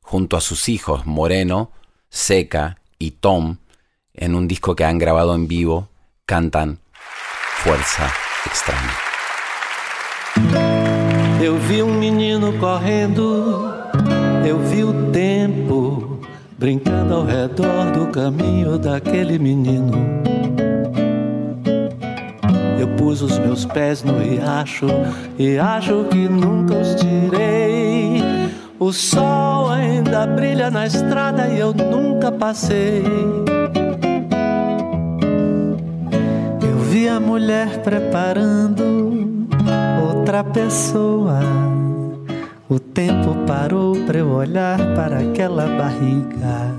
junto 0.00 0.36
a 0.36 0.40
sus 0.40 0.68
hijos 0.68 1.06
Moreno, 1.06 1.72
Seca 2.08 2.80
y 2.98 3.12
Tom, 3.12 3.58
en 4.14 4.34
un 4.34 4.48
disco 4.48 4.74
que 4.74 4.84
han 4.84 4.98
grabado 4.98 5.34
en 5.34 5.46
vivo 5.46 5.88
cantan 6.28 6.76
Força 7.64 8.06
Extrema. 8.44 8.92
Eu 11.42 11.56
vi 11.56 11.82
um 11.82 11.94
menino 11.94 12.52
correndo, 12.58 13.72
eu 14.46 14.58
vi 14.58 14.84
o 14.84 15.10
tempo 15.10 16.20
brincando 16.58 17.14
ao 17.14 17.24
redor 17.24 17.92
do 17.92 18.08
caminho 18.08 18.78
daquele 18.78 19.38
menino. 19.38 19.92
Eu 22.78 22.88
pus 22.98 23.22
os 23.22 23.38
meus 23.38 23.64
pés 23.64 24.02
no 24.02 24.18
riacho 24.18 24.86
e 25.38 25.58
acho 25.58 26.04
que 26.10 26.28
nunca 26.28 26.74
os 26.74 26.94
tirei. 26.94 28.22
O 28.78 28.92
sol 28.92 29.70
ainda 29.70 30.26
brilha 30.26 30.70
na 30.70 30.86
estrada 30.86 31.48
e 31.48 31.58
eu 31.58 31.72
nunca 31.72 32.30
passei. 32.30 33.02
Mulher 37.38 37.82
preparando 37.82 39.46
outra 40.04 40.42
pessoa. 40.42 41.38
O 42.68 42.80
tempo 42.80 43.32
parou 43.46 43.94
para 44.04 44.18
eu 44.18 44.28
olhar 44.28 44.76
para 44.96 45.20
aquela 45.20 45.64
barriga. 45.68 46.74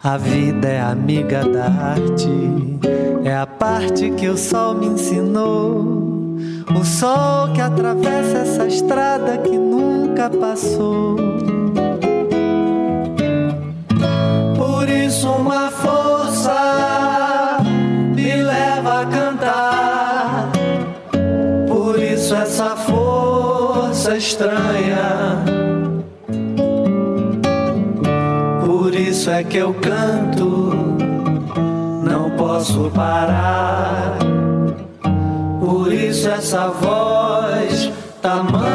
A 0.00 0.16
vida 0.16 0.68
é 0.68 0.80
amiga 0.80 1.44
da 1.44 1.64
arte, 1.64 2.78
é 3.24 3.36
a 3.36 3.46
parte 3.46 4.12
que 4.12 4.28
o 4.28 4.38
sol 4.38 4.74
me 4.74 4.86
ensinou. 4.86 6.36
O 6.78 6.84
sol 6.84 7.52
que 7.52 7.60
atravessa 7.60 8.38
essa 8.38 8.64
estrada 8.64 9.38
que 9.38 9.58
nunca 9.58 10.30
passou. 10.30 11.16
Por 14.56 14.88
isso, 14.88 15.28
uma 15.28 15.68
força 15.68 16.01
estranha. 24.32 25.44
Por 28.64 28.94
isso 28.94 29.30
é 29.30 29.44
que 29.44 29.58
eu 29.58 29.74
canto, 29.74 30.72
não 32.02 32.30
posso 32.30 32.90
parar. 32.90 34.16
Por 35.60 35.92
isso 35.92 36.28
essa 36.28 36.68
voz 36.68 37.92
tamanha. 38.22 38.72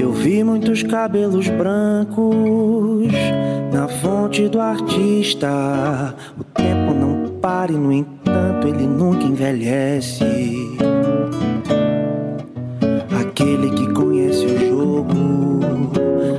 Eu 0.00 0.12
vi 0.12 0.44
muitos 0.44 0.84
cabelos 0.84 1.48
brancos 1.48 3.12
na 3.72 3.88
fonte 3.88 4.48
do 4.48 4.60
artista. 4.60 6.14
O 6.38 6.44
tempo 6.44 6.94
não 6.94 7.30
para 7.40 7.72
e 7.72 7.76
no 7.76 7.92
entanto 7.92 8.68
ele 8.68 8.86
nunca 8.86 9.24
envelhece. 9.24 10.89
Aquele 13.40 13.70
que 13.70 13.90
conhece 13.94 14.44
o 14.44 14.68
jogo 14.68 15.14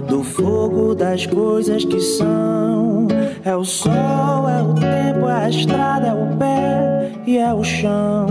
do 0.07 0.23
fogo 0.23 0.93
das 0.93 1.25
coisas 1.25 1.83
que 1.83 1.99
são. 1.99 3.07
É 3.43 3.55
o 3.55 3.65
sol, 3.65 4.47
é 4.47 4.61
o 4.61 4.75
tempo, 4.75 5.27
é 5.27 5.45
a 5.45 5.49
estrada, 5.49 6.07
é 6.09 6.13
o 6.13 6.37
pé 6.37 7.11
e 7.25 7.39
é 7.39 7.51
o 7.51 7.63
chão. 7.63 8.27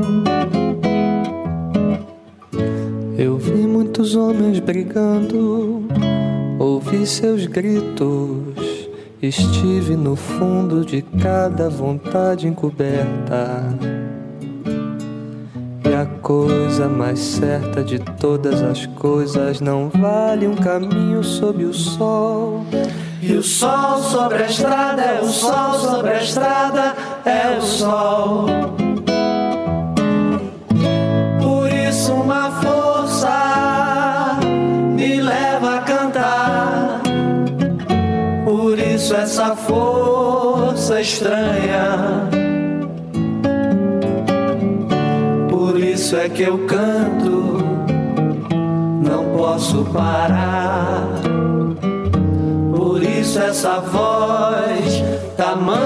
Eu 3.18 3.38
vi 3.38 3.66
muitos 3.66 4.14
homens 4.14 4.60
brigando, 4.60 5.82
ouvi 6.60 7.04
seus 7.08 7.46
gritos 7.46 8.70
Estive 9.22 9.96
no 9.96 10.16
fundo 10.16 10.82
de 10.82 11.02
cada 11.02 11.68
vontade 11.68 12.48
encoberta. 12.48 13.68
Coisa 16.30 16.88
mais 16.88 17.18
certa 17.18 17.82
de 17.82 17.98
todas 17.98 18.62
as 18.62 18.86
coisas 18.86 19.60
não 19.60 19.88
vale 19.88 20.46
um 20.46 20.54
caminho 20.54 21.24
sob 21.24 21.64
o 21.64 21.74
sol. 21.74 22.64
E 23.20 23.32
o 23.32 23.42
sol 23.42 23.98
sobre 23.98 24.44
a 24.44 24.46
estrada 24.46 25.02
é 25.02 25.20
o 25.20 25.26
sol 25.26 25.74
sobre 25.74 26.10
a 26.10 26.22
estrada 26.22 26.94
é 27.24 27.58
o 27.58 27.60
sol. 27.60 28.46
Por 31.42 31.68
isso 31.72 32.12
uma 32.12 32.48
força 32.62 34.38
me 34.94 35.20
leva 35.20 35.78
a 35.78 35.80
cantar 35.80 37.00
isso 38.94 39.16
essa 39.16 39.56
força 39.56 41.00
estranha. 41.00 42.49
Isso 46.10 46.18
é 46.18 46.28
que 46.28 46.42
eu 46.42 46.58
canto, 46.66 47.58
não 49.00 49.26
posso 49.36 49.84
parar. 49.92 51.06
Por 52.74 53.00
isso 53.00 53.38
essa 53.38 53.78
voz 53.78 55.04
tamanha. 55.36 55.80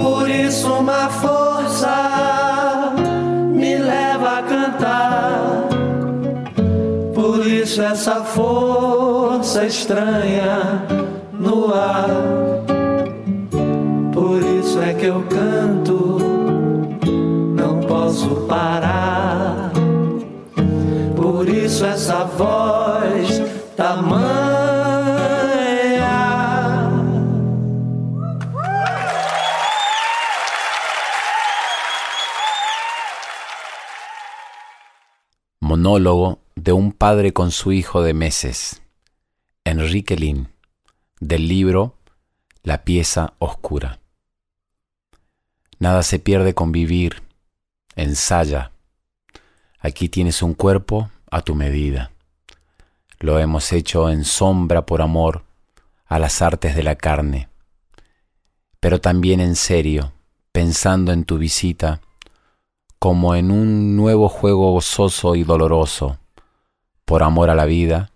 Por 0.00 0.30
isso 0.30 0.72
uma 0.72 1.08
força 1.08 2.92
me 3.52 3.78
leva 3.78 4.38
a 4.38 4.42
cantar. 4.44 5.66
Por 7.12 7.44
isso 7.44 7.82
essa 7.82 8.22
força 8.22 9.64
estranha 9.64 10.84
no 11.32 11.74
ar. 11.74 12.62
Por 14.12 14.40
isso 14.40 14.80
é 14.80 14.94
que 14.94 15.06
eu 15.06 15.20
canto, 15.22 15.81
Essa 21.82 22.24
voz. 22.24 22.82
Monólogo 35.60 36.40
de 36.54 36.72
un 36.72 36.92
padre 36.92 37.32
con 37.32 37.50
su 37.50 37.72
hijo 37.72 38.02
de 38.02 38.14
meses. 38.14 38.82
Enrique 39.64 40.16
Lin, 40.16 40.48
del 41.18 41.48
libro 41.48 41.96
La 42.62 42.84
pieza 42.84 43.34
oscura. 43.38 44.00
Nada 45.78 46.02
se 46.02 46.18
pierde 46.18 46.54
con 46.54 46.72
vivir, 46.72 47.22
ensaya. 47.96 48.70
Aquí 49.80 50.08
tienes 50.08 50.42
un 50.42 50.54
cuerpo 50.54 51.10
a 51.32 51.40
tu 51.40 51.56
medida. 51.56 52.12
Lo 53.18 53.40
hemos 53.40 53.72
hecho 53.72 54.08
en 54.08 54.24
sombra 54.24 54.86
por 54.86 55.02
amor 55.02 55.42
a 56.06 56.20
las 56.20 56.42
artes 56.42 56.76
de 56.76 56.84
la 56.84 56.94
carne, 56.94 57.48
pero 58.78 59.00
también 59.00 59.40
en 59.40 59.56
serio, 59.56 60.12
pensando 60.52 61.12
en 61.12 61.24
tu 61.24 61.38
visita, 61.38 62.00
como 63.00 63.34
en 63.34 63.50
un 63.50 63.96
nuevo 63.96 64.28
juego 64.28 64.72
gozoso 64.72 65.34
y 65.34 65.42
doloroso, 65.42 66.18
por 67.04 67.24
amor 67.24 67.50
a 67.50 67.56
la 67.56 67.64
vida, 67.64 68.12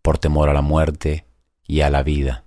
por 0.00 0.16
temor 0.16 0.48
a 0.48 0.54
la 0.54 0.62
muerte 0.62 1.26
y 1.66 1.82
a 1.82 1.90
la 1.90 2.02
vida 2.02 2.44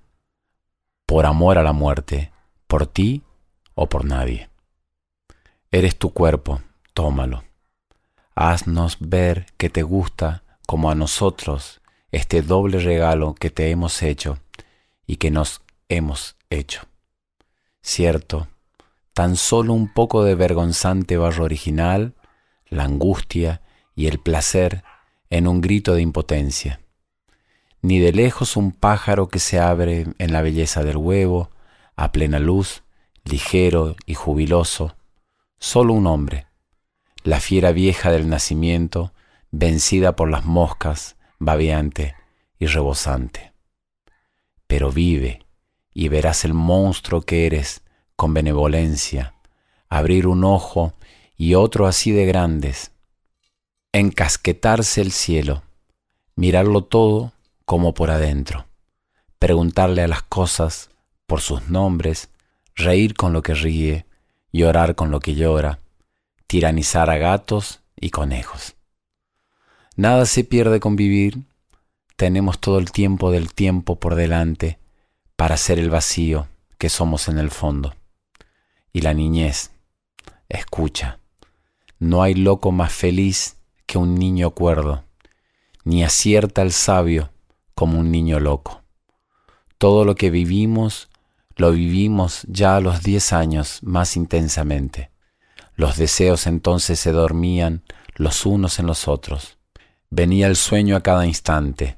por 1.14 1.28
amor 1.28 1.60
a 1.60 1.64
la 1.64 1.74
muerte, 1.74 2.32
por 2.66 2.88
ti 2.88 3.22
o 3.76 3.88
por 3.88 4.04
nadie. 4.04 4.50
Eres 5.72 5.96
tu 5.98 6.12
cuerpo, 6.12 6.62
tómalo. 6.96 7.44
Haznos 8.36 8.98
ver 9.00 9.48
que 9.58 9.70
te 9.70 9.84
gusta 9.84 10.44
como 10.66 10.90
a 10.90 10.96
nosotros 10.96 11.82
este 12.12 12.42
doble 12.42 12.80
regalo 12.80 13.36
que 13.36 13.50
te 13.50 13.70
hemos 13.70 14.02
hecho 14.02 14.40
y 15.06 15.18
que 15.18 15.32
nos 15.32 15.62
hemos 15.90 16.36
hecho. 16.50 16.82
Cierto, 17.82 18.48
tan 19.14 19.36
solo 19.36 19.74
un 19.74 19.94
poco 19.94 20.24
de 20.24 20.36
vergonzante 20.36 21.18
barro 21.18 21.44
original, 21.44 22.16
la 22.68 22.86
angustia 22.86 23.62
y 23.96 24.08
el 24.08 24.20
placer 24.20 24.84
en 25.30 25.48
un 25.48 25.62
grito 25.62 25.94
de 25.94 26.02
impotencia. 26.02 26.80
Ni 27.82 28.00
de 28.00 28.14
lejos 28.14 28.56
un 28.56 28.72
pájaro 28.72 29.28
que 29.28 29.40
se 29.40 29.60
abre 29.60 30.08
en 30.18 30.34
la 30.34 30.42
belleza 30.42 30.84
del 30.84 30.98
huevo, 30.98 31.52
a 31.96 32.12
plena 32.12 32.40
luz, 32.40 32.84
ligero 33.26 33.96
y 34.06 34.16
jubiloso, 34.16 34.96
solo 35.60 35.94
un 35.94 36.08
hombre, 36.08 36.48
la 37.24 37.40
fiera 37.40 37.72
vieja 37.72 38.12
del 38.12 38.30
nacimiento, 38.30 39.14
vencida 39.52 40.16
por 40.16 40.30
las 40.30 40.46
moscas, 40.46 41.16
babeante 41.40 42.16
y 42.60 42.68
rebosante. 42.68 43.54
Pero 44.68 44.92
vive 44.92 45.46
y 45.94 46.10
verás 46.10 46.46
el 46.46 46.54
monstruo 46.54 47.22
que 47.22 47.46
eres 47.46 47.82
con 48.16 48.34
benevolencia, 48.34 49.36
abrir 49.90 50.28
un 50.28 50.44
ojo 50.44 50.94
y 51.38 51.56
otro 51.56 51.88
así 51.88 52.12
de 52.12 52.26
grandes, 52.26 52.92
encasquetarse 53.92 55.02
el 55.02 55.12
cielo, 55.12 55.64
mirarlo 56.36 56.84
todo 56.84 57.34
como 57.66 57.94
por 57.94 58.12
adentro, 58.12 58.66
preguntarle 59.40 60.02
a 60.02 60.08
las 60.08 60.24
cosas 60.24 60.90
por 61.26 61.42
sus 61.42 61.70
nombres, 61.70 62.30
reír 62.76 63.14
con 63.14 63.34
lo 63.34 63.42
que 63.42 63.54
ríe, 63.54 64.06
llorar 64.52 64.96
con 64.96 65.12
lo 65.12 65.20
que 65.20 65.36
llora, 65.36 65.80
tiranizar 66.48 67.10
a 67.10 67.18
gatos 67.18 67.82
y 67.96 68.10
conejos. 68.10 68.76
Nada 69.96 70.26
se 70.26 70.44
pierde 70.44 70.80
con 70.80 70.96
vivir, 70.96 71.44
tenemos 72.16 72.60
todo 72.60 72.80
el 72.80 72.92
tiempo 72.92 73.32
del 73.32 73.54
tiempo 73.54 74.00
por 74.00 74.16
delante 74.16 74.80
para 75.36 75.58
ser 75.58 75.80
el 75.80 75.90
vacío 75.90 76.48
que 76.78 76.90
somos 76.90 77.28
en 77.28 77.38
el 77.38 77.52
fondo. 77.52 77.96
Y 78.92 79.02
la 79.02 79.14
niñez, 79.14 79.72
escucha, 80.50 81.20
no 82.00 82.22
hay 82.22 82.34
loco 82.34 82.72
más 82.72 82.92
feliz 82.92 83.58
que 83.86 83.98
un 83.98 84.16
niño 84.16 84.52
cuerdo, 84.52 85.04
ni 85.84 86.04
acierta 86.04 86.62
el 86.62 86.72
sabio 86.72 87.30
como 87.74 88.00
un 88.00 88.12
niño 88.12 88.40
loco. 88.40 88.82
Todo 89.78 90.06
lo 90.06 90.16
que 90.16 90.30
vivimos 90.30 91.10
lo 91.56 91.72
vivimos 91.72 92.46
ya 92.48 92.76
a 92.76 92.82
los 92.82 93.04
diez 93.04 93.32
años 93.32 93.80
más 93.84 94.16
intensamente. 94.18 95.13
Los 95.76 95.98
deseos 95.98 96.48
entonces 96.48 97.00
se 97.00 97.12
dormían 97.12 97.84
los 98.16 98.46
unos 98.46 98.80
en 98.80 98.88
los 98.88 99.08
otros. 99.08 99.58
Venía 100.10 100.48
el 100.48 100.56
sueño 100.56 100.96
a 100.96 101.02
cada 101.02 101.26
instante, 101.26 101.98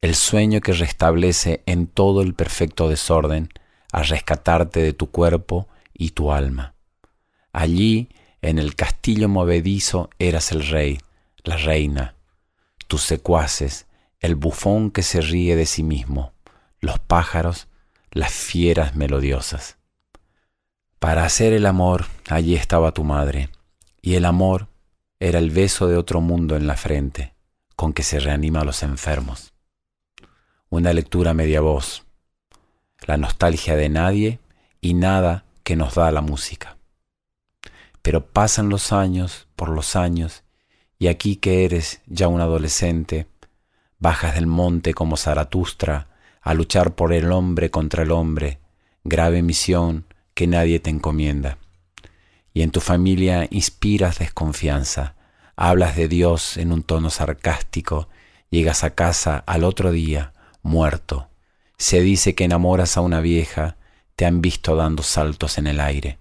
el 0.00 0.14
sueño 0.14 0.60
que 0.60 0.72
restablece 0.72 1.62
en 1.66 1.86
todo 1.86 2.22
el 2.22 2.34
perfecto 2.34 2.88
desorden 2.88 3.48
a 3.92 4.02
rescatarte 4.02 4.80
de 4.80 4.92
tu 4.92 5.10
cuerpo 5.10 5.68
y 5.92 6.10
tu 6.10 6.32
alma. 6.32 6.74
Allí, 7.52 8.08
en 8.42 8.58
el 8.58 8.74
castillo 8.74 9.28
movedizo, 9.28 10.10
eras 10.18 10.50
el 10.50 10.66
rey, 10.66 10.98
la 11.44 11.56
reina, 11.56 12.16
tus 12.88 13.02
secuaces, 13.02 13.86
el 14.18 14.34
bufón 14.34 14.90
que 14.90 15.02
se 15.02 15.20
ríe 15.20 15.54
de 15.54 15.66
sí 15.66 15.82
mismo, 15.82 16.32
los 16.80 16.98
pájaros, 16.98 17.68
las 18.10 18.32
fieras 18.32 18.96
melodiosas. 18.96 19.76
Para 20.98 21.24
hacer 21.24 21.52
el 21.52 21.66
amor, 21.66 22.06
allí 22.28 22.54
estaba 22.54 22.92
tu 22.92 23.04
madre, 23.04 23.50
y 24.00 24.14
el 24.14 24.24
amor 24.24 24.68
era 25.20 25.38
el 25.38 25.50
beso 25.50 25.88
de 25.88 25.96
otro 25.96 26.20
mundo 26.20 26.56
en 26.56 26.66
la 26.66 26.76
frente, 26.76 27.34
con 27.76 27.92
que 27.92 28.02
se 28.02 28.20
reanima 28.20 28.60
a 28.60 28.64
los 28.64 28.82
enfermos. 28.82 29.52
Una 30.68 30.92
lectura 30.92 31.34
media 31.34 31.60
voz, 31.60 32.04
la 33.06 33.16
nostalgia 33.16 33.76
de 33.76 33.88
nadie 33.88 34.38
y 34.80 34.94
nada 34.94 35.44
que 35.62 35.76
nos 35.76 35.94
da 35.94 36.10
la 36.10 36.20
música. 36.20 36.76
Pero 38.02 38.26
pasan 38.26 38.68
los 38.68 38.92
años 38.92 39.48
por 39.56 39.68
los 39.68 39.96
años, 39.96 40.42
y 40.98 41.08
aquí 41.08 41.36
que 41.36 41.64
eres 41.64 42.00
ya 42.06 42.28
un 42.28 42.40
adolescente, 42.40 43.26
bajas 43.98 44.34
del 44.34 44.46
monte 44.46 44.94
como 44.94 45.16
Zaratustra 45.16 46.08
a 46.42 46.52
luchar 46.52 46.94
por 46.94 47.12
el 47.12 47.32
hombre 47.32 47.70
contra 47.70 48.02
el 48.02 48.12
hombre, 48.12 48.60
grave 49.02 49.42
misión 49.42 50.04
que 50.34 50.46
nadie 50.46 50.80
te 50.80 50.90
encomienda. 50.90 51.58
Y 52.54 52.62
en 52.62 52.70
tu 52.70 52.80
familia 52.80 53.46
inspiras 53.50 54.18
desconfianza, 54.18 55.16
hablas 55.56 55.96
de 55.96 56.08
Dios 56.08 56.56
en 56.56 56.72
un 56.72 56.82
tono 56.82 57.10
sarcástico, 57.10 58.08
llegas 58.48 58.84
a 58.84 58.94
casa 58.94 59.44
al 59.46 59.64
otro 59.64 59.90
día, 59.90 60.32
muerto. 60.62 61.28
Se 61.76 62.00
dice 62.00 62.34
que 62.34 62.44
enamoras 62.44 62.96
a 62.96 63.02
una 63.02 63.20
vieja, 63.20 63.76
te 64.16 64.24
han 64.24 64.40
visto 64.40 64.76
dando 64.76 65.02
saltos 65.02 65.58
en 65.58 65.66
el 65.66 65.80
aire. 65.80 66.18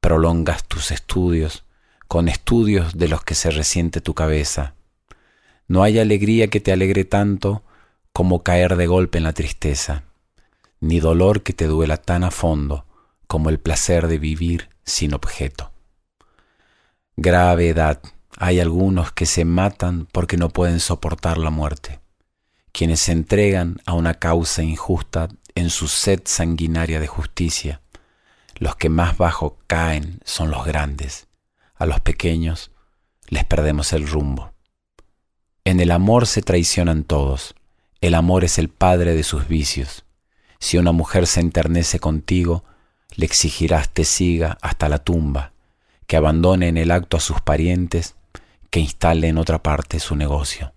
Prolongas 0.00 0.64
tus 0.64 0.90
estudios, 0.90 1.64
con 2.08 2.28
estudios 2.28 2.98
de 2.98 3.08
los 3.08 3.22
que 3.22 3.34
se 3.34 3.50
resiente 3.50 4.00
tu 4.02 4.12
cabeza, 4.12 4.74
no 5.68 5.82
hay 5.82 5.98
alegría 5.98 6.48
que 6.48 6.60
te 6.60 6.72
alegre 6.72 7.04
tanto 7.04 7.62
como 8.14 8.42
caer 8.42 8.76
de 8.76 8.86
golpe 8.86 9.18
en 9.18 9.24
la 9.24 9.34
tristeza, 9.34 10.04
ni 10.80 10.98
dolor 10.98 11.42
que 11.42 11.52
te 11.52 11.66
duela 11.66 11.98
tan 11.98 12.24
a 12.24 12.30
fondo 12.30 12.86
como 13.26 13.50
el 13.50 13.60
placer 13.60 14.08
de 14.08 14.18
vivir 14.18 14.70
sin 14.88 15.14
objeto. 15.14 15.70
Grave 17.16 17.68
edad, 17.68 18.00
hay 18.36 18.60
algunos 18.60 19.12
que 19.12 19.26
se 19.26 19.44
matan 19.44 20.06
porque 20.12 20.36
no 20.36 20.50
pueden 20.50 20.80
soportar 20.80 21.38
la 21.38 21.50
muerte, 21.50 22.00
quienes 22.72 23.00
se 23.00 23.12
entregan 23.12 23.78
a 23.86 23.94
una 23.94 24.14
causa 24.14 24.62
injusta 24.62 25.28
en 25.54 25.70
su 25.70 25.88
sed 25.88 26.22
sanguinaria 26.24 27.00
de 27.00 27.06
justicia. 27.06 27.80
Los 28.56 28.76
que 28.76 28.88
más 28.88 29.16
bajo 29.18 29.58
caen 29.66 30.20
son 30.24 30.50
los 30.50 30.64
grandes, 30.64 31.28
a 31.74 31.86
los 31.86 32.00
pequeños 32.00 32.70
les 33.28 33.44
perdemos 33.44 33.92
el 33.92 34.08
rumbo. 34.08 34.52
En 35.64 35.80
el 35.80 35.90
amor 35.90 36.26
se 36.26 36.40
traicionan 36.40 37.04
todos. 37.04 37.54
El 38.00 38.14
amor 38.14 38.44
es 38.44 38.58
el 38.58 38.68
padre 38.68 39.14
de 39.14 39.22
sus 39.22 39.48
vicios. 39.48 40.04
Si 40.60 40.78
una 40.78 40.92
mujer 40.92 41.26
se 41.26 41.40
enternece 41.40 41.98
contigo, 41.98 42.64
le 43.18 43.26
exigirás 43.26 43.92
te 43.92 44.04
siga 44.04 44.58
hasta 44.62 44.88
la 44.88 44.98
tumba, 44.98 45.52
que 46.06 46.16
abandone 46.16 46.68
en 46.68 46.76
el 46.76 46.92
acto 46.92 47.16
a 47.16 47.20
sus 47.20 47.40
parientes, 47.40 48.14
que 48.70 48.78
instale 48.78 49.26
en 49.26 49.38
otra 49.38 49.60
parte 49.60 49.98
su 49.98 50.14
negocio. 50.14 50.72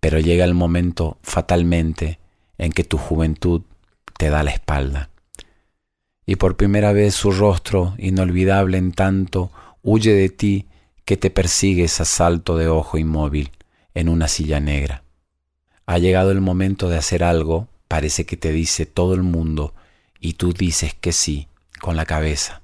Pero 0.00 0.20
llega 0.20 0.44
el 0.44 0.52
momento 0.52 1.16
fatalmente 1.22 2.18
en 2.58 2.72
que 2.72 2.84
tu 2.84 2.98
juventud 2.98 3.62
te 4.18 4.28
da 4.28 4.42
la 4.42 4.50
espalda. 4.50 5.08
Y 6.26 6.36
por 6.36 6.58
primera 6.58 6.92
vez 6.92 7.14
su 7.14 7.32
rostro, 7.32 7.94
inolvidable 7.96 8.76
en 8.76 8.92
tanto, 8.92 9.50
huye 9.82 10.12
de 10.12 10.28
ti 10.28 10.66
que 11.06 11.16
te 11.16 11.30
persigues 11.30 12.02
a 12.02 12.04
salto 12.04 12.58
de 12.58 12.68
ojo 12.68 12.98
inmóvil 12.98 13.50
en 13.94 14.10
una 14.10 14.28
silla 14.28 14.60
negra. 14.60 15.04
Ha 15.86 15.96
llegado 15.96 16.32
el 16.32 16.42
momento 16.42 16.90
de 16.90 16.98
hacer 16.98 17.24
algo, 17.24 17.68
parece 17.88 18.26
que 18.26 18.36
te 18.36 18.52
dice 18.52 18.84
todo 18.84 19.14
el 19.14 19.22
mundo, 19.22 19.72
y 20.24 20.32
tú 20.32 20.54
dices 20.54 20.94
que 20.94 21.12
sí, 21.12 21.48
con 21.82 21.96
la 21.96 22.06
cabeza. 22.06 22.62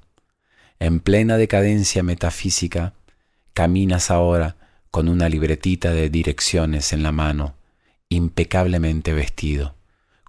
En 0.78 0.98
plena 0.98 1.36
decadencia 1.36 2.02
metafísica, 2.02 2.94
caminas 3.52 4.10
ahora 4.10 4.56
con 4.90 5.10
una 5.10 5.28
libretita 5.28 5.90
de 5.90 6.08
direcciones 6.08 6.94
en 6.94 7.02
la 7.02 7.12
mano, 7.12 7.56
impecablemente 8.08 9.12
vestido, 9.12 9.74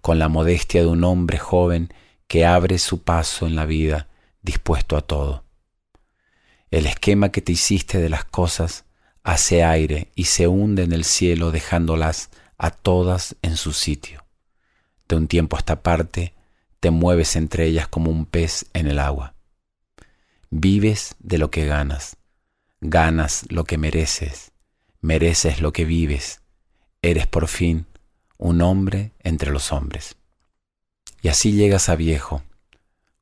con 0.01 0.19
la 0.19 0.27
modestia 0.27 0.81
de 0.81 0.87
un 0.87 1.05
hombre 1.05 1.37
joven 1.37 1.93
que 2.27 2.45
abre 2.45 2.77
su 2.79 3.01
paso 3.03 3.47
en 3.47 3.55
la 3.55 3.65
vida 3.65 4.09
dispuesto 4.41 4.97
a 4.97 5.01
todo. 5.01 5.45
El 6.69 6.85
esquema 6.85 7.31
que 7.31 7.41
te 7.41 7.53
hiciste 7.53 7.99
de 7.99 8.09
las 8.09 8.25
cosas 8.25 8.83
hace 9.23 9.63
aire 9.63 10.11
y 10.15 10.25
se 10.25 10.49
hunde 10.49 10.83
en 10.83 10.91
el 10.91 11.05
cielo 11.05 11.51
dejándolas 11.51 12.29
a 12.57 12.71
todas 12.71 13.37
en 13.41 13.55
su 13.55 13.71
sitio. 13.71 14.25
De 15.07 15.15
un 15.15 15.29
tiempo 15.29 15.55
a 15.55 15.59
esta 15.59 15.81
parte, 15.81 16.33
te 16.81 16.89
mueves 16.89 17.35
entre 17.35 17.67
ellas 17.67 17.87
como 17.87 18.09
un 18.09 18.25
pez 18.25 18.65
en 18.73 18.87
el 18.87 18.97
agua. 18.97 19.35
Vives 20.49 21.15
de 21.19 21.37
lo 21.37 21.51
que 21.51 21.67
ganas, 21.67 22.17
ganas 22.81 23.45
lo 23.49 23.65
que 23.65 23.77
mereces, 23.77 24.51
mereces 24.99 25.61
lo 25.61 25.73
que 25.73 25.85
vives, 25.85 26.41
eres 27.03 27.27
por 27.27 27.47
fin 27.47 27.85
un 28.39 28.61
hombre 28.61 29.13
entre 29.19 29.51
los 29.51 29.71
hombres. 29.71 30.17
Y 31.21 31.27
así 31.27 31.51
llegas 31.51 31.87
a 31.87 31.95
viejo, 31.95 32.41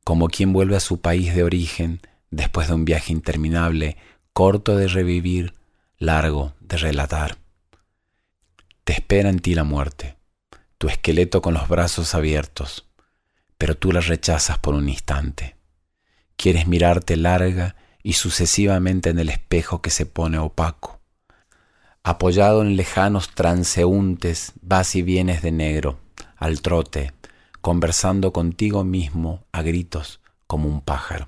como 0.06 0.30
quien 0.30 0.54
vuelve 0.54 0.78
a 0.78 0.80
su 0.80 1.02
país 1.02 1.36
de 1.36 1.44
origen 1.44 2.00
después 2.32 2.70
de 2.70 2.76
un 2.76 2.86
viaje 2.86 3.12
interminable, 3.12 3.98
corto 4.32 4.78
de 4.78 4.88
revivir, 4.88 5.54
largo 5.98 6.54
de 6.62 6.78
relatar. 6.78 7.38
Te 8.86 8.94
espera 8.94 9.30
en 9.30 9.40
ti 9.40 9.54
la 9.54 9.66
muerte, 9.66 10.16
tu 10.78 10.88
esqueleto 10.88 11.42
con 11.42 11.54
los 11.54 11.68
brazos 11.68 12.16
abiertos, 12.16 12.89
pero 13.60 13.76
tú 13.76 13.92
la 13.92 14.00
rechazas 14.00 14.58
por 14.58 14.74
un 14.74 14.88
instante. 14.90 15.58
Quieres 16.38 16.66
mirarte 16.66 17.18
larga 17.18 17.76
y 18.02 18.14
sucesivamente 18.14 19.10
en 19.10 19.20
el 19.20 19.28
espejo 19.28 19.82
que 19.82 19.90
se 19.90 20.06
pone 20.06 20.40
opaco. 20.40 21.02
Apoyado 22.02 22.62
en 22.62 22.78
lejanos 22.78 23.36
transeúntes, 23.36 24.54
vas 24.62 24.96
y 24.96 25.02
vienes 25.02 25.42
de 25.42 25.52
negro, 25.52 26.00
al 26.38 26.62
trote, 26.62 27.12
conversando 27.60 28.32
contigo 28.32 28.86
mismo 28.86 29.44
a 29.52 29.62
gritos 29.62 30.22
como 30.48 30.70
un 30.70 30.80
pájaro. 30.80 31.28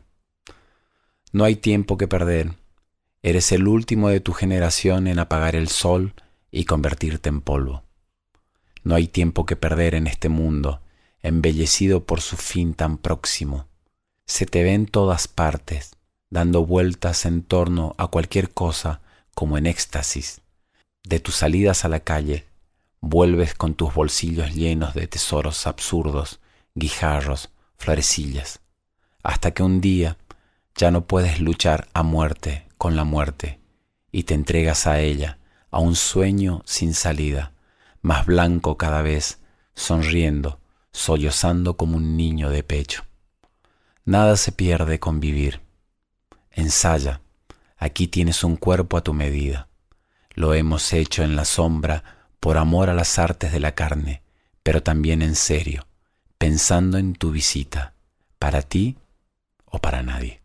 No 1.34 1.44
hay 1.44 1.58
tiempo 1.58 1.98
que 1.98 2.08
perder. 2.08 2.54
Eres 3.24 3.52
el 3.52 3.68
último 3.68 4.08
de 4.08 4.22
tu 4.22 4.32
generación 4.32 5.08
en 5.08 5.20
apagar 5.20 5.58
el 5.58 5.68
sol 5.68 6.14
y 6.50 6.64
convertirte 6.64 7.28
en 7.28 7.42
polvo. 7.42 7.84
No 8.84 8.96
hay 8.96 9.10
tiempo 9.10 9.46
que 9.46 9.58
perder 9.58 9.96
en 9.96 10.08
este 10.08 10.30
mundo, 10.30 10.82
embellecido 11.24 12.06
por 12.06 12.22
su 12.22 12.38
fin 12.38 12.74
tan 12.74 12.98
próximo. 12.98 13.68
Se 14.26 14.46
te 14.46 14.64
ve 14.64 14.74
en 14.74 14.86
todas 14.86 15.28
partes, 15.28 15.92
dando 16.30 16.66
vueltas 16.66 17.26
en 17.26 17.44
torno 17.44 17.96
a 17.98 18.08
cualquier 18.08 18.52
cosa 18.52 19.02
como 19.36 19.58
en 19.58 19.66
éxtasis. 19.66 20.42
De 21.04 21.20
tus 21.20 21.36
salidas 21.36 21.84
a 21.86 21.90
la 21.90 22.00
calle, 22.00 22.46
vuelves 23.02 23.56
con 23.56 23.74
tus 23.74 23.94
bolsillos 23.94 24.54
llenos 24.54 24.94
de 24.94 25.08
tesoros 25.08 25.68
absurdos, 25.68 26.40
guijarros, 26.76 27.50
florecillas, 27.78 28.62
hasta 29.24 29.52
que 29.52 29.64
un 29.64 29.82
día 29.82 30.18
ya 30.76 30.92
no 30.92 31.06
puedes 31.06 31.42
luchar 31.42 31.90
a 31.94 32.04
muerte 32.04 32.68
con 32.78 32.96
la 32.96 33.04
muerte 33.04 33.60
y 34.12 34.24
te 34.24 34.34
entregas 34.34 34.88
a 34.88 35.00
ella, 35.00 35.40
a 35.70 35.80
un 35.80 35.96
sueño 35.96 36.62
sin 36.66 36.94
salida, 36.94 37.54
más 38.02 38.26
blanco 38.26 38.78
cada 38.78 39.02
vez, 39.02 39.40
sonriendo, 39.74 40.61
sollozando 40.92 41.78
como 41.78 41.98
un 41.98 42.18
niño 42.18 42.50
de 42.50 42.64
pecho. 42.64 43.06
Nada 44.06 44.36
se 44.38 44.52
pierde 44.52 45.00
con 45.00 45.20
vivir. 45.20 45.62
Ensaya, 46.52 47.22
aquí 47.78 48.08
tienes 48.08 48.44
un 48.44 48.58
cuerpo 48.58 48.98
a 48.98 49.02
tu 49.02 49.14
medida. 49.14 49.68
Lo 50.34 50.54
hemos 50.54 50.94
hecho 50.94 51.24
en 51.24 51.36
la 51.36 51.46
sombra 51.46 52.04
por 52.40 52.58
amor 52.58 52.90
a 52.90 52.94
las 52.94 53.20
artes 53.20 53.52
de 53.52 53.60
la 53.60 53.74
carne, 53.74 54.24
pero 54.64 54.82
también 54.82 55.22
en 55.22 55.36
serio, 55.36 55.88
pensando 56.38 56.98
en 56.98 57.14
tu 57.14 57.32
visita, 57.32 57.94
para 58.40 58.62
ti 58.62 58.98
o 59.66 59.80
para 59.80 60.04
nadie. 60.04 60.41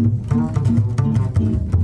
Música 0.00 1.79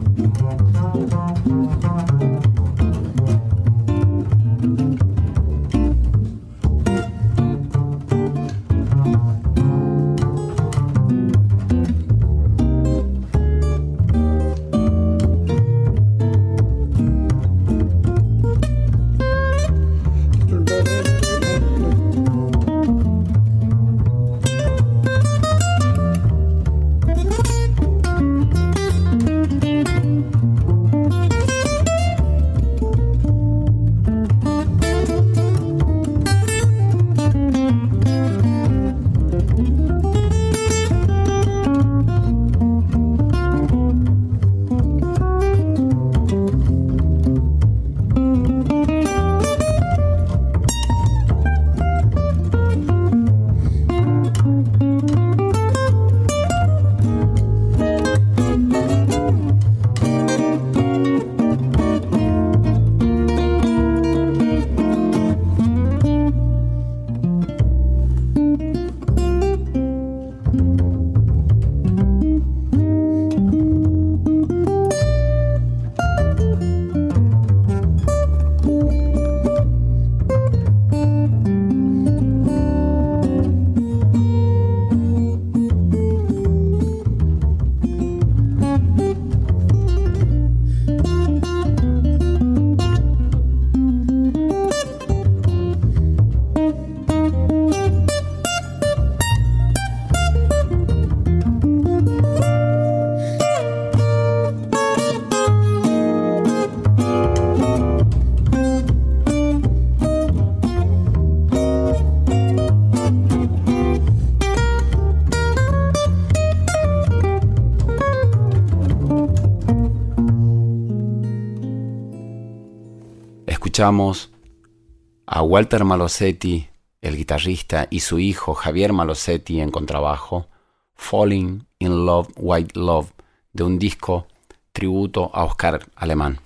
a 125.27 125.43
Walter 125.43 125.85
Malosetti, 125.85 126.69
el 127.03 127.17
guitarrista, 127.17 127.87
y 127.89 128.01
su 128.01 128.19
hijo 128.19 128.55
Javier 128.55 128.93
Malosetti 128.93 129.61
en 129.61 129.71
contrabajo, 129.71 130.49
Falling 130.97 131.69
in 131.79 132.05
Love, 132.05 132.29
White 132.37 132.77
Love, 132.77 133.13
de 133.53 133.63
un 133.63 133.79
disco 133.79 134.27
tributo 134.73 135.31
a 135.33 135.45
Oscar 135.45 135.87
Alemán. 135.95 136.41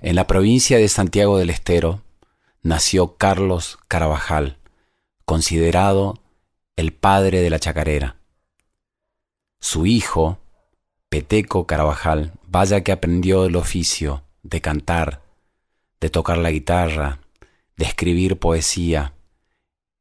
En 0.00 0.16
la 0.16 0.26
provincia 0.26 0.78
de 0.78 0.88
Santiago 0.88 1.36
del 1.36 1.50
Estero 1.50 2.00
nació 2.62 3.18
Carlos 3.18 3.78
Carabajal, 3.88 4.56
considerado 5.26 6.20
el 6.76 6.94
padre 6.94 7.42
de 7.42 7.50
la 7.50 7.58
chacarera. 7.58 8.16
Su 9.60 9.84
hijo, 9.84 10.38
Peteco 11.10 11.66
Carabajal, 11.66 12.32
vaya 12.46 12.82
que 12.82 12.92
aprendió 12.92 13.44
el 13.44 13.56
oficio 13.56 14.22
de 14.42 14.60
cantar, 14.60 15.22
de 16.00 16.10
tocar 16.10 16.38
la 16.38 16.50
guitarra, 16.50 17.20
de 17.76 17.84
escribir 17.84 18.38
poesía, 18.38 19.14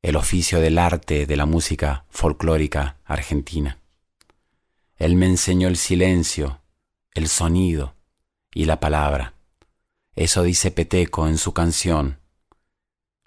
el 0.01 0.15
oficio 0.15 0.59
del 0.59 0.77
arte 0.77 1.25
de 1.25 1.35
la 1.37 1.45
música 1.45 2.05
folclórica 2.09 2.97
argentina. 3.05 3.79
Él 4.97 5.15
me 5.15 5.27
enseñó 5.27 5.67
el 5.67 5.77
silencio, 5.77 6.61
el 7.13 7.27
sonido 7.27 7.95
y 8.53 8.65
la 8.65 8.79
palabra. 8.79 9.33
Eso 10.15 10.43
dice 10.43 10.71
Peteco 10.71 11.27
en 11.27 11.37
su 11.37 11.53
canción. 11.53 12.19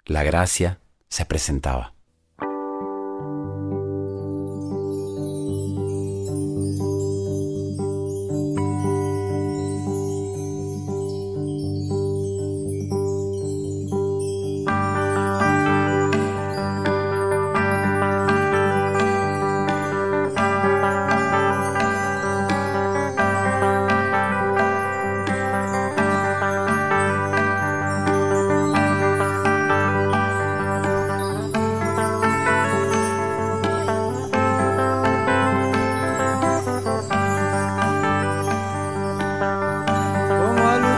La 0.05 0.23
gracia 0.23 0.79
se 1.09 1.25
presentaba. 1.25 1.94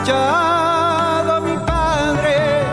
luchado 0.08 1.34
a 1.34 1.40
mi 1.42 1.58
padre 1.66 2.64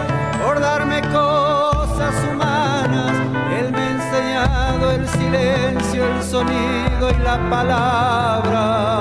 por 0.40 0.60
darme 0.60 1.00
cosas 1.02 2.14
humanas. 2.30 3.10
Él 3.58 3.72
me 3.72 3.78
ha 3.78 3.90
enseñado 3.90 4.92
el 4.92 5.08
silencio, 5.08 6.06
el 6.06 6.22
sonido 6.22 7.10
y 7.10 7.22
la 7.24 7.38
palabra. 7.50 8.93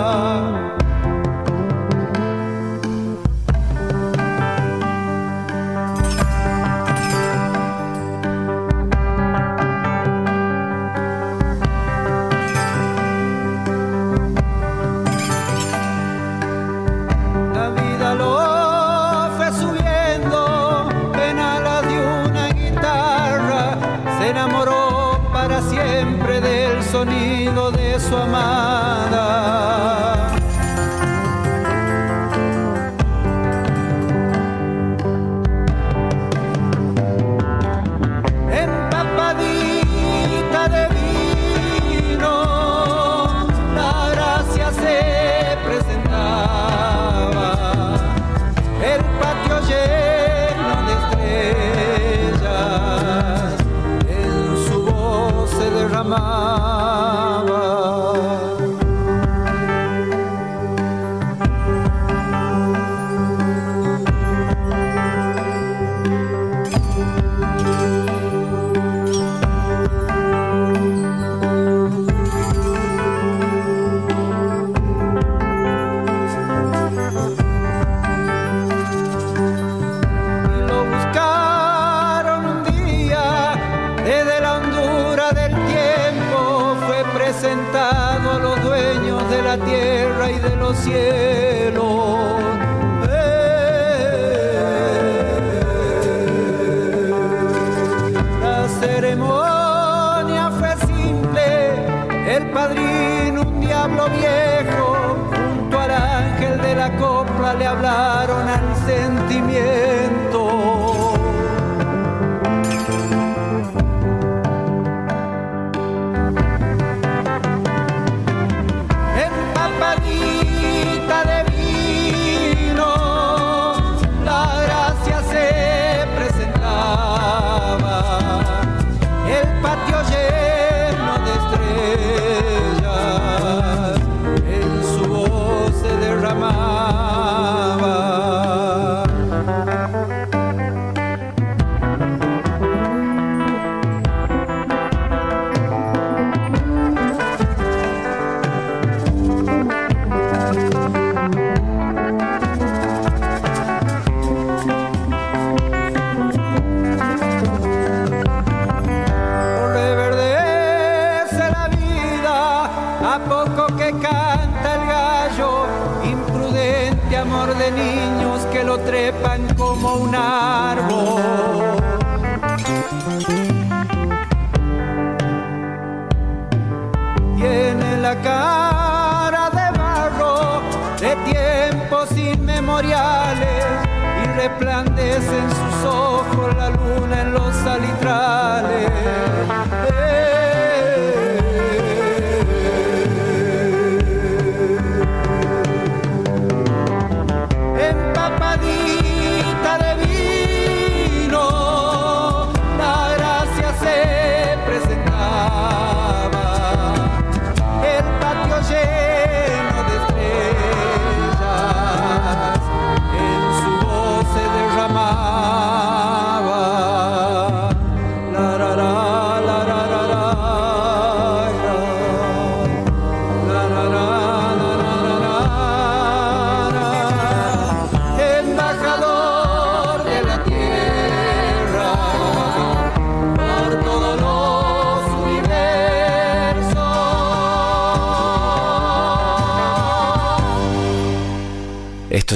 Resplandece 90.20 91.74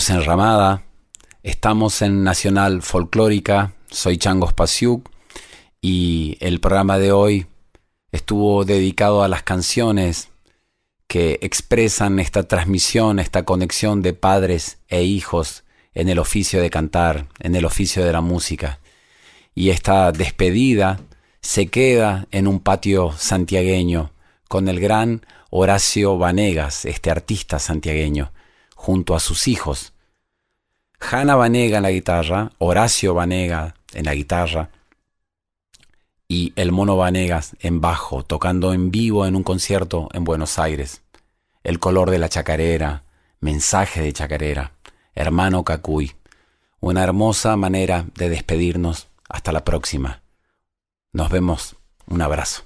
es 0.08 0.12
Enramada, 0.12 0.84
estamos 1.44 2.02
en 2.02 2.24
Nacional 2.24 2.82
Folclórica, 2.82 3.74
soy 3.90 4.18
Changos 4.18 4.54
Pasiuk 4.54 5.10
y 5.82 6.38
el 6.40 6.62
programa 6.62 6.98
de 6.98 7.12
hoy 7.12 7.48
estuvo 8.14 8.64
dedicado 8.64 9.22
a 9.22 9.28
las 9.28 9.44
canciones 9.44 10.30
que 11.08 11.40
expresan 11.42 12.20
esta 12.20 12.48
transmisión, 12.48 13.20
esta 13.20 13.44
conexión 13.44 14.02
de 14.02 14.14
padres 14.14 14.78
e 14.88 15.04
hijos 15.04 15.66
en 15.94 16.08
el 16.08 16.20
oficio 16.20 16.62
de 16.62 16.70
cantar, 16.70 17.28
en 17.40 17.56
el 17.56 17.66
oficio 17.66 18.06
de 18.06 18.14
la 18.14 18.22
música. 18.22 18.80
Y 19.56 19.72
esta 19.72 20.14
despedida 20.14 21.02
se 21.42 21.68
queda 21.68 22.28
en 22.32 22.48
un 22.48 22.62
patio 22.62 23.12
santiagueño 23.12 24.14
con 24.48 24.70
el 24.70 24.80
gran 24.80 25.26
Horacio 25.50 26.18
Vanegas, 26.18 26.86
este 26.86 27.12
artista 27.12 27.60
santiagueño, 27.60 28.32
junto 28.74 29.14
a 29.14 29.20
sus 29.20 29.50
hijos. 29.50 29.92
Hanna 31.00 31.36
Vanega 31.36 31.78
en 31.78 31.84
la 31.84 31.92
guitarra, 31.92 32.52
Horacio 32.58 33.14
Vanega 33.14 33.76
en 33.94 34.06
la 34.06 34.16
guitarra 34.16 34.70
y 36.28 36.54
el 36.56 36.72
Mono 36.72 36.98
Vanegas 36.98 37.56
en 37.60 37.80
bajo, 37.80 38.24
tocando 38.24 38.74
en 38.74 38.92
vivo 38.92 39.26
en 39.26 39.36
un 39.36 39.44
concierto 39.44 40.10
en 40.14 40.24
Buenos 40.24 40.60
Aires. 40.60 41.02
El 41.64 41.80
color 41.80 42.10
de 42.10 42.20
la 42.20 42.30
chacarera, 42.30 43.04
mensaje 43.40 44.02
de 44.02 44.14
chacarera, 44.14 44.74
hermano 45.16 45.64
Cacuy. 45.64 46.14
Una 46.80 47.04
hermosa 47.04 47.56
manera 47.56 48.06
de 48.16 48.30
despedirnos. 48.30 49.08
Hasta 49.30 49.52
la 49.52 49.66
próxima. 49.66 50.22
Nos 51.12 51.30
vemos. 51.30 51.76
Un 52.08 52.22
abrazo. 52.22 52.64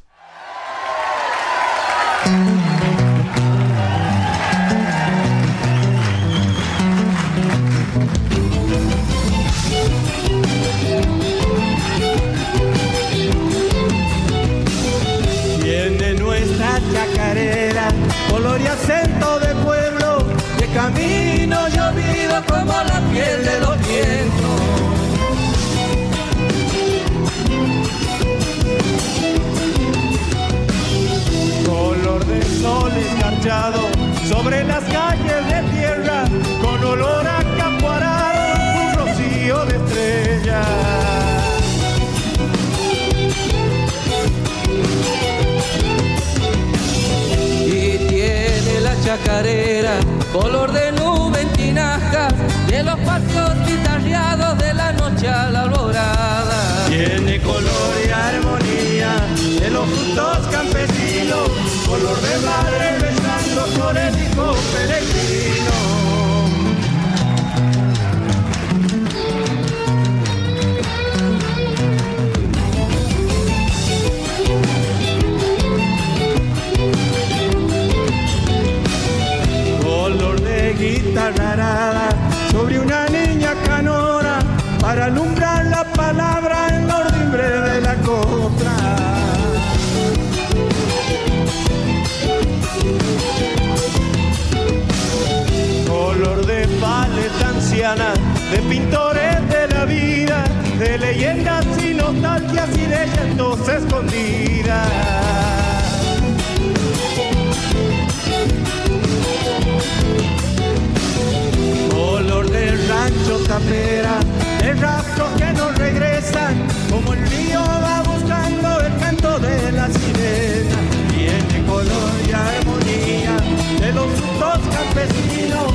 Rancho 113.61 113.69
tapera, 113.69 114.19
de 114.61 114.73
rastros 114.73 115.29
que 115.37 115.53
no 115.53 115.71
regresan, 115.71 116.55
como 116.89 117.13
el 117.13 117.27
río 117.27 117.61
va 117.61 118.01
buscando 118.03 118.79
el 118.79 118.95
canto 118.99 119.39
de 119.39 119.71
la 119.71 119.87
sirena. 119.87 120.77
Tiene 121.09 121.65
color 121.67 122.11
y 122.27 122.31
armonía 122.31 123.37
de 123.79 123.93
los 123.93 124.07
frutos 124.11 124.59
campesinos, 124.75 125.70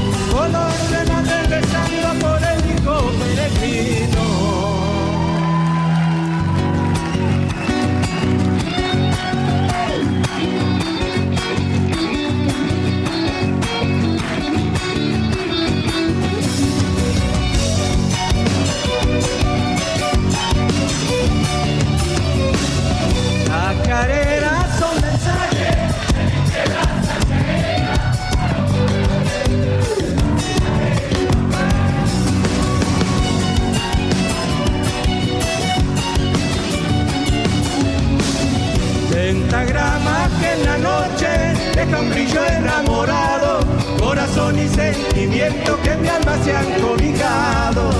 un 41.94 42.10
brillo 42.10 42.44
enamorado, 42.44 43.60
corazón 43.98 44.58
y 44.58 44.68
sentimiento 44.68 45.78
que 45.82 45.92
en 45.92 46.02
mi 46.02 46.08
alma 46.08 46.36
se 46.44 46.56
han 46.56 46.80
cobijado. 46.80 47.90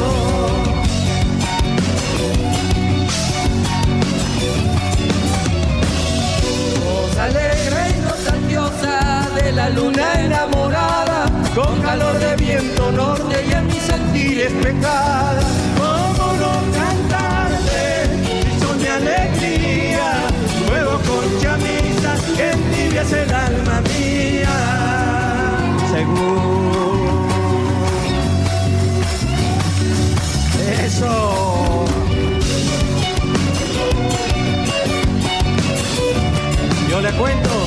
Voz 6.85 7.19
alegre 7.19 7.95
y 7.97 8.01
nostalgiosa 8.01 9.29
de 9.37 9.53
la 9.53 9.71
luna 9.71 10.25
enamorada, 10.25 11.27
con 11.55 11.81
calor 11.81 12.19
de 12.19 12.37
viento 12.37 12.91
norte 12.93 13.45
y 13.49 13.53
en 13.53 13.67
mi 13.67 13.81
sentir 13.81 14.41
es 14.41 14.53
entibias 22.97 23.13
el 23.13 23.35
alma 23.35 23.81
mía. 23.83 24.57
Seguro. 25.93 27.27
Eso. 30.85 31.85
Yo 36.89 37.01
le 37.01 37.13
cuento, 37.13 37.66